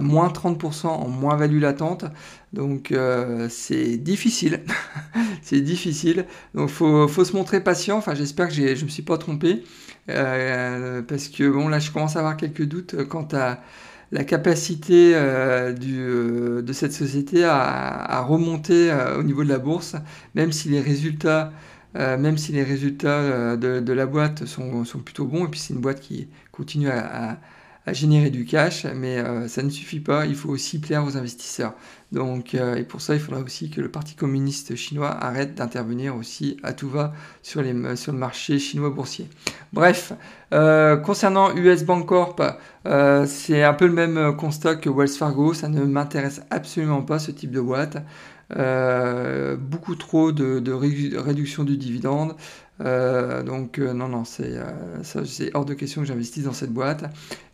moins 0.00 0.28
30% 0.28 0.86
en 0.86 1.08
moins-value 1.08 1.60
latente. 1.60 2.04
Donc, 2.52 2.92
euh, 2.92 3.48
c'est 3.50 3.96
difficile. 3.96 4.60
c'est 5.42 5.60
difficile. 5.60 6.26
Donc, 6.54 6.68
faut, 6.68 7.08
faut, 7.08 7.24
se 7.24 7.34
montrer 7.34 7.60
patient. 7.60 7.98
Enfin, 7.98 8.14
j'espère 8.14 8.48
que 8.48 8.54
je 8.54 8.84
me 8.84 8.90
suis 8.90 9.02
pas 9.02 9.18
trompé. 9.18 9.64
Euh, 10.08 11.02
parce 11.02 11.28
que, 11.28 11.48
bon, 11.48 11.68
là, 11.68 11.78
je 11.78 11.90
commence 11.90 12.16
à 12.16 12.20
avoir 12.20 12.36
quelques 12.36 12.64
doutes 12.64 13.04
quant 13.08 13.26
à 13.32 13.58
la 14.12 14.22
capacité 14.22 15.14
de 15.14 16.72
cette 16.72 16.92
société 16.92 17.44
à, 17.44 18.20
remonter 18.20 18.94
au 19.18 19.24
niveau 19.24 19.42
de 19.42 19.48
la 19.48 19.58
bourse, 19.58 19.96
même 20.36 20.52
si 20.52 20.68
les 20.68 20.80
résultats 20.80 21.52
même 21.96 22.36
si 22.36 22.52
les 22.52 22.62
résultats 22.62 23.56
de, 23.56 23.92
la 23.92 24.06
boîte 24.06 24.44
sont, 24.44 24.84
plutôt 25.04 25.26
bons, 25.26 25.46
et 25.46 25.48
puis 25.48 25.60
c'est 25.60 25.74
une 25.74 25.80
boîte 25.80 26.00
qui 26.00 26.28
continue 26.52 26.90
à, 26.90 27.38
générer 27.92 28.30
du 28.30 28.44
cash, 28.44 28.84
mais 28.84 29.18
euh, 29.18 29.46
ça 29.46 29.62
ne 29.62 29.70
suffit 29.70 30.00
pas, 30.00 30.26
il 30.26 30.34
faut 30.34 30.48
aussi 30.48 30.80
plaire 30.80 31.04
aux 31.04 31.16
investisseurs. 31.16 31.74
Donc, 32.10 32.54
euh, 32.54 32.74
et 32.74 32.82
pour 32.82 33.00
ça, 33.00 33.14
il 33.14 33.20
faudra 33.20 33.40
aussi 33.40 33.70
que 33.70 33.80
le 33.80 33.88
Parti 33.88 34.16
communiste 34.16 34.74
chinois 34.74 35.10
arrête 35.10 35.54
d'intervenir 35.54 36.16
aussi 36.16 36.56
à 36.64 36.72
tout 36.72 36.88
va 36.88 37.12
sur, 37.42 37.62
les, 37.62 37.94
sur 37.94 38.12
le 38.12 38.18
marché 38.18 38.58
chinois 38.58 38.90
boursier. 38.90 39.28
Bref, 39.72 40.12
euh, 40.52 40.96
concernant 40.96 41.54
US 41.54 41.84
Bank 41.84 42.06
Corp, 42.06 42.42
c'est 43.26 43.62
un 43.62 43.74
peu 43.74 43.86
le 43.86 43.92
même 43.92 44.34
constat 44.36 44.76
que 44.76 44.90
Wells 44.90 45.08
Fargo, 45.08 45.54
ça 45.54 45.68
ne 45.68 45.84
m'intéresse 45.84 46.40
absolument 46.50 47.02
pas 47.02 47.20
ce 47.20 47.30
type 47.30 47.52
de 47.52 47.60
boîte. 47.60 47.98
Beaucoup 48.50 49.94
trop 49.96 50.32
de, 50.32 50.72
réduction 50.72 51.64
du 51.64 51.76
dividende. 51.76 52.36
Euh, 52.82 53.42
donc 53.42 53.78
euh, 53.78 53.94
non, 53.94 54.08
non, 54.08 54.24
euh, 54.40 54.98
c'est 55.02 55.50
hors 55.54 55.64
de 55.64 55.72
question 55.72 56.02
que 56.02 56.08
j'investisse 56.08 56.44
dans 56.44 56.52
cette 56.52 56.72
boîte. 56.72 57.04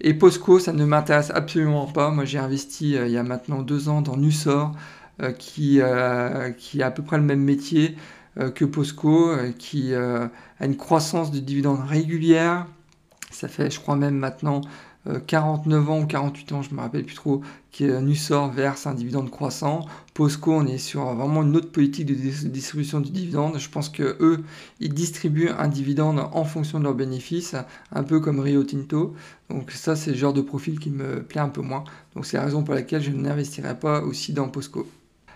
Et 0.00 0.14
Posco, 0.14 0.58
ça 0.58 0.72
ne 0.72 0.84
m'intéresse 0.84 1.30
absolument 1.30 1.86
pas. 1.86 2.10
Moi, 2.10 2.24
j'ai 2.24 2.38
investi 2.38 2.92
il 2.92 3.10
y 3.10 3.16
a 3.16 3.22
maintenant 3.22 3.62
deux 3.62 3.88
ans 3.88 4.02
dans 4.02 4.16
Nusor, 4.16 4.72
qui, 5.38 5.80
qui 6.58 6.82
a 6.82 6.86
à 6.86 6.90
peu 6.90 7.02
près 7.02 7.16
le 7.16 7.22
même 7.22 7.42
métier 7.42 7.96
que 8.54 8.64
Posco, 8.64 9.36
qui 9.58 9.94
a 9.94 10.30
une 10.60 10.76
croissance 10.76 11.30
de 11.30 11.38
dividendes 11.38 11.80
régulière. 11.86 12.66
Ça 13.30 13.48
fait, 13.48 13.70
je 13.70 13.80
crois 13.80 13.96
même 13.96 14.16
maintenant, 14.16 14.60
49 15.26 15.90
ans 15.90 16.00
ou 16.00 16.06
48 16.06 16.52
ans, 16.52 16.62
je 16.62 16.74
me 16.74 16.80
rappelle 16.80 17.04
plus 17.04 17.14
trop, 17.14 17.40
qui 17.70 17.84
Nusor 17.84 18.50
verse 18.52 18.86
un 18.86 18.94
dividende 18.94 19.30
croissant. 19.30 19.86
Posco, 20.14 20.52
on 20.52 20.66
est 20.66 20.78
sur 20.78 21.04
vraiment 21.14 21.42
une 21.42 21.56
autre 21.56 21.72
politique 21.72 22.06
de 22.06 22.14
distribution 22.14 23.00
du 23.00 23.10
dividende. 23.10 23.58
Je 23.58 23.68
pense 23.68 23.88
que 23.88 24.16
eux, 24.20 24.44
ils 24.80 24.94
distribuent 24.94 25.50
un 25.50 25.68
dividende 25.68 26.20
en 26.32 26.44
fonction 26.44 26.78
de 26.78 26.84
leurs 26.84 26.94
bénéfices, 26.94 27.56
un 27.90 28.02
peu 28.04 28.20
comme 28.20 28.40
Rio 28.40 28.62
Tinto. 28.62 29.14
Donc 29.50 29.72
ça, 29.72 29.96
c'est 29.96 30.12
le 30.12 30.16
genre 30.16 30.32
de 30.32 30.42
profil 30.42 30.78
qui 30.78 30.90
me 30.90 31.22
plaît 31.22 31.40
un 31.40 31.48
peu 31.48 31.62
moins. 31.62 31.84
Donc 32.14 32.26
c'est 32.26 32.36
la 32.36 32.44
raison 32.44 32.62
pour 32.62 32.74
laquelle 32.74 33.02
je 33.02 33.10
n'investirai 33.10 33.78
pas 33.78 34.02
aussi 34.02 34.32
dans 34.32 34.48
Posco. 34.48 34.86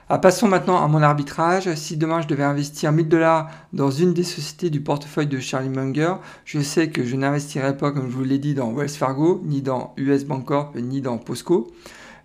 Ah, 0.09 0.19
passons 0.19 0.47
maintenant 0.47 0.81
à 0.85 0.87
mon 0.87 1.03
arbitrage. 1.03 1.75
Si 1.75 1.97
demain 1.97 2.21
je 2.21 2.29
devais 2.29 2.45
investir 2.45 2.92
1000 2.92 3.09
dollars 3.09 3.51
dans 3.73 3.90
une 3.90 4.14
des 4.14 4.23
sociétés 4.23 4.71
du 4.71 4.81
portefeuille 4.81 5.27
de 5.27 5.40
Charlie 5.40 5.69
Munger, 5.69 6.14
je 6.45 6.61
sais 6.61 6.90
que 6.90 7.05
je 7.05 7.16
n'investirai 7.16 7.77
pas, 7.77 7.90
comme 7.90 8.09
je 8.09 8.14
vous 8.16 8.23
l'ai 8.23 8.38
dit, 8.38 8.55
dans 8.55 8.73
Wells 8.73 8.88
Fargo, 8.88 9.42
ni 9.45 9.62
dans 9.62 9.95
US 9.97 10.25
Bancorp, 10.25 10.75
ni 10.77 11.01
dans 11.01 11.19
Posco. 11.19 11.73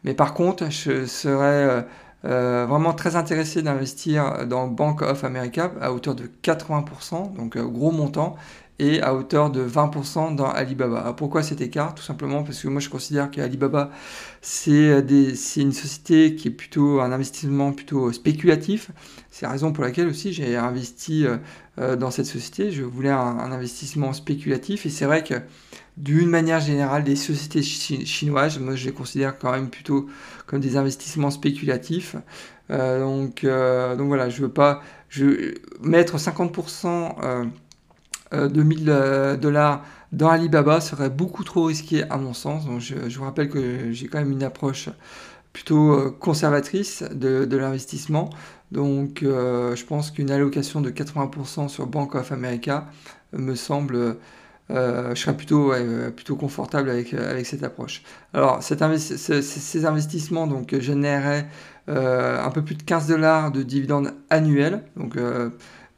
Mais 0.03 0.13
par 0.13 0.35
contre, 0.35 0.69
je 0.69 1.07
serais 1.07 1.87
euh, 2.25 2.41
euh, 2.41 2.65
vraiment 2.65 2.93
très 2.93 3.15
intéressé 3.15 3.61
d'investir 3.61 4.47
dans 4.47 4.67
Bank 4.67 5.01
of 5.01 5.23
America 5.23 5.71
à 5.81 5.91
hauteur 5.91 6.15
de 6.15 6.29
80%, 6.43 7.33
donc 7.35 7.55
euh, 7.55 7.63
gros 7.63 7.91
montant, 7.91 8.35
et 8.81 8.99
à 9.01 9.13
hauteur 9.13 9.51
de 9.51 9.63
20% 9.63 10.35
dans 10.35 10.49
Alibaba. 10.49 11.13
pourquoi 11.13 11.43
cet 11.43 11.61
écart? 11.61 11.93
Tout 11.93 12.01
simplement 12.01 12.43
parce 12.43 12.61
que 12.61 12.67
moi 12.67 12.81
je 12.81 12.89
considère 12.89 13.29
qu'Alibaba 13.29 13.91
c'est 14.41 15.05
une 15.57 15.71
société 15.71 16.35
qui 16.35 16.47
est 16.47 16.51
plutôt 16.51 16.99
un 16.99 17.11
investissement 17.11 17.73
plutôt 17.73 18.11
spéculatif. 18.11 18.89
C'est 19.29 19.45
la 19.45 19.51
raison 19.51 19.71
pour 19.71 19.83
laquelle 19.83 20.07
aussi 20.07 20.33
j'ai 20.33 20.57
investi 20.57 21.27
euh, 21.27 21.37
euh, 21.79 21.95
dans 21.95 22.09
cette 22.09 22.25
société. 22.25 22.71
Je 22.71 22.83
voulais 22.83 23.11
un, 23.11 23.37
investissement 23.51 24.13
spéculatif 24.13 24.87
et 24.87 24.89
c'est 24.89 25.05
vrai 25.05 25.23
que 25.23 25.35
d'une 26.01 26.29
manière 26.29 26.59
générale, 26.59 27.03
les 27.05 27.15
sociétés 27.15 27.61
chinoises, 27.61 28.59
moi 28.59 28.75
je 28.75 28.85
les 28.85 28.93
considère 28.93 29.37
quand 29.37 29.51
même 29.51 29.69
plutôt 29.69 30.07
comme 30.47 30.59
des 30.59 30.75
investissements 30.75 31.31
spéculatifs. 31.31 32.15
Euh, 32.69 32.99
donc, 32.99 33.45
donc 33.97 34.07
voilà, 34.07 34.29
je 34.29 34.41
veux 34.41 34.49
pas 34.49 34.81
je, 35.09 35.53
mettre 35.81 36.17
50% 36.17 37.15
euh, 38.33 38.47
de 38.47 38.63
1000 38.63 38.85
euh, 38.87 39.35
dollars 39.35 39.83
dans 40.13 40.29
Alibaba 40.29 40.79
serait 40.79 41.09
beaucoup 41.09 41.43
trop 41.43 41.65
risqué 41.65 42.03
à 42.09 42.17
mon 42.17 42.33
sens. 42.33 42.65
Donc 42.65 42.79
je, 42.79 42.95
vous 43.17 43.23
rappelle 43.25 43.49
que 43.49 43.91
j'ai 43.91 44.07
quand 44.07 44.19
même 44.19 44.31
une 44.31 44.43
approche 44.43 44.89
plutôt 45.51 45.93
euh, 45.93 46.15
conservatrice 46.17 47.03
de, 47.11 47.57
l'investissement. 47.57 48.29
Donc 48.71 49.19
je 49.21 49.85
pense 49.85 50.11
qu'une 50.11 50.31
allocation 50.31 50.79
de 50.79 50.89
80% 50.89 51.67
sur 51.67 51.87
Bank 51.87 52.15
of 52.15 52.31
America 52.31 52.87
me 53.33 53.55
semble... 53.55 54.17
je 54.71 55.13
serais 55.15 55.35
plutôt, 55.35 55.73
plutôt 56.15 56.35
confortable 56.35 56.89
avec, 56.89 57.13
avec 57.13 57.45
cette 57.45 57.63
approche. 57.63 58.03
Alors 58.33 58.63
ces 58.63 59.85
investissements 59.85 60.47
donc, 60.47 60.75
généreraient 60.79 61.47
un 61.87 62.49
peu 62.51 62.63
plus 62.63 62.75
de 62.75 62.83
15 62.83 63.07
dollars 63.07 63.51
de 63.51 63.63
dividendes 63.63 64.13
annuels. 64.29 64.83
Donc 64.95 65.17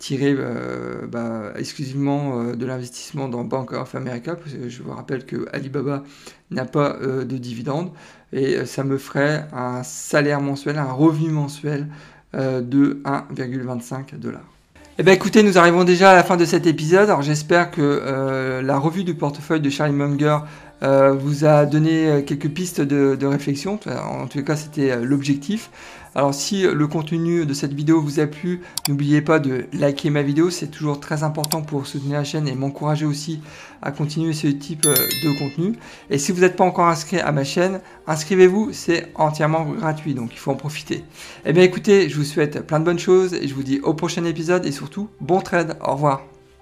tiré 0.03 0.35
euh, 0.37 1.07
bah, 1.07 1.53
exclusivement 1.55 2.41
euh, 2.41 2.55
de 2.57 2.65
l'investissement 2.65 3.29
dans 3.29 3.45
Bank 3.45 3.71
of 3.71 3.95
America, 3.95 4.35
parce 4.35 4.51
que 4.51 4.67
je 4.67 4.83
vous 4.83 4.91
rappelle 4.91 5.25
que 5.25 5.47
Alibaba 5.53 6.03
n'a 6.51 6.65
pas 6.65 6.97
euh, 7.01 7.23
de 7.23 7.37
dividende, 7.37 7.89
et 8.33 8.65
ça 8.65 8.83
me 8.83 8.97
ferait 8.97 9.47
un 9.53 9.81
salaire 9.83 10.41
mensuel, 10.41 10.77
un 10.77 10.91
revenu 10.91 11.29
mensuel 11.29 11.87
de 12.33 12.99
1,25 13.05 14.17
dollars. 14.17 14.52
Eh 14.99 15.01
bien 15.01 15.13
écoutez, 15.13 15.41
nous 15.41 15.57
arrivons 15.57 15.83
déjà 15.83 16.11
à 16.11 16.15
la 16.15 16.23
fin 16.23 16.37
de 16.37 16.45
cet 16.45 16.67
épisode. 16.67 17.09
Alors 17.09 17.23
j'espère 17.23 17.71
que 17.71 18.61
la 18.63 18.77
revue 18.77 19.03
du 19.03 19.15
portefeuille 19.15 19.59
de 19.59 19.71
Charlie 19.71 19.91
Munger 19.91 20.37
vous 20.83 21.45
a 21.45 21.65
donné 21.65 22.23
quelques 22.27 22.49
pistes 22.49 22.79
de, 22.79 23.15
de 23.15 23.25
réflexion. 23.25 23.79
En 23.87 24.27
tout 24.27 24.43
cas, 24.43 24.55
c'était 24.55 24.95
l'objectif. 24.97 25.71
Alors 26.15 26.33
si 26.33 26.61
le 26.61 26.87
contenu 26.87 27.45
de 27.45 27.53
cette 27.53 27.73
vidéo 27.73 27.99
vous 27.99 28.19
a 28.19 28.27
plu, 28.27 28.61
n'oubliez 28.87 29.21
pas 29.21 29.39
de 29.39 29.65
liker 29.73 30.11
ma 30.11 30.21
vidéo, 30.21 30.51
c'est 30.51 30.67
toujours 30.67 30.99
très 30.99 31.23
important 31.23 31.61
pour 31.61 31.87
soutenir 31.87 32.19
la 32.19 32.23
chaîne 32.23 32.47
et 32.47 32.53
m'encourager 32.53 33.05
aussi 33.05 33.41
à 33.81 33.91
continuer 33.91 34.33
ce 34.33 34.47
type 34.47 34.85
euh, 34.85 34.93
de 34.93 35.39
contenu. 35.39 35.73
Et 36.11 36.19
si 36.19 36.31
vous 36.31 36.41
n'êtes 36.41 36.55
pas 36.55 36.63
encore 36.63 36.87
inscrit 36.87 37.19
à 37.19 37.31
ma 37.31 37.43
chaîne, 37.43 37.81
inscrivez-vous, 38.05 38.69
c'est 38.73 39.11
entièrement 39.15 39.63
gratuit, 39.63 40.13
donc 40.13 40.29
il 40.33 40.37
faut 40.37 40.51
en 40.51 40.55
profiter. 40.55 41.03
Eh 41.45 41.53
bien 41.53 41.63
écoutez, 41.63 42.09
je 42.09 42.15
vous 42.15 42.23
souhaite 42.23 42.65
plein 42.65 42.79
de 42.79 42.85
bonnes 42.85 42.99
choses 42.99 43.33
et 43.33 43.47
je 43.47 43.53
vous 43.55 43.63
dis 43.63 43.79
au 43.79 43.93
prochain 43.93 44.23
épisode 44.25 44.65
et 44.65 44.71
surtout 44.71 45.09
bon 45.19 45.41
trade, 45.41 45.77
au 45.85 45.93
revoir. 45.93 46.32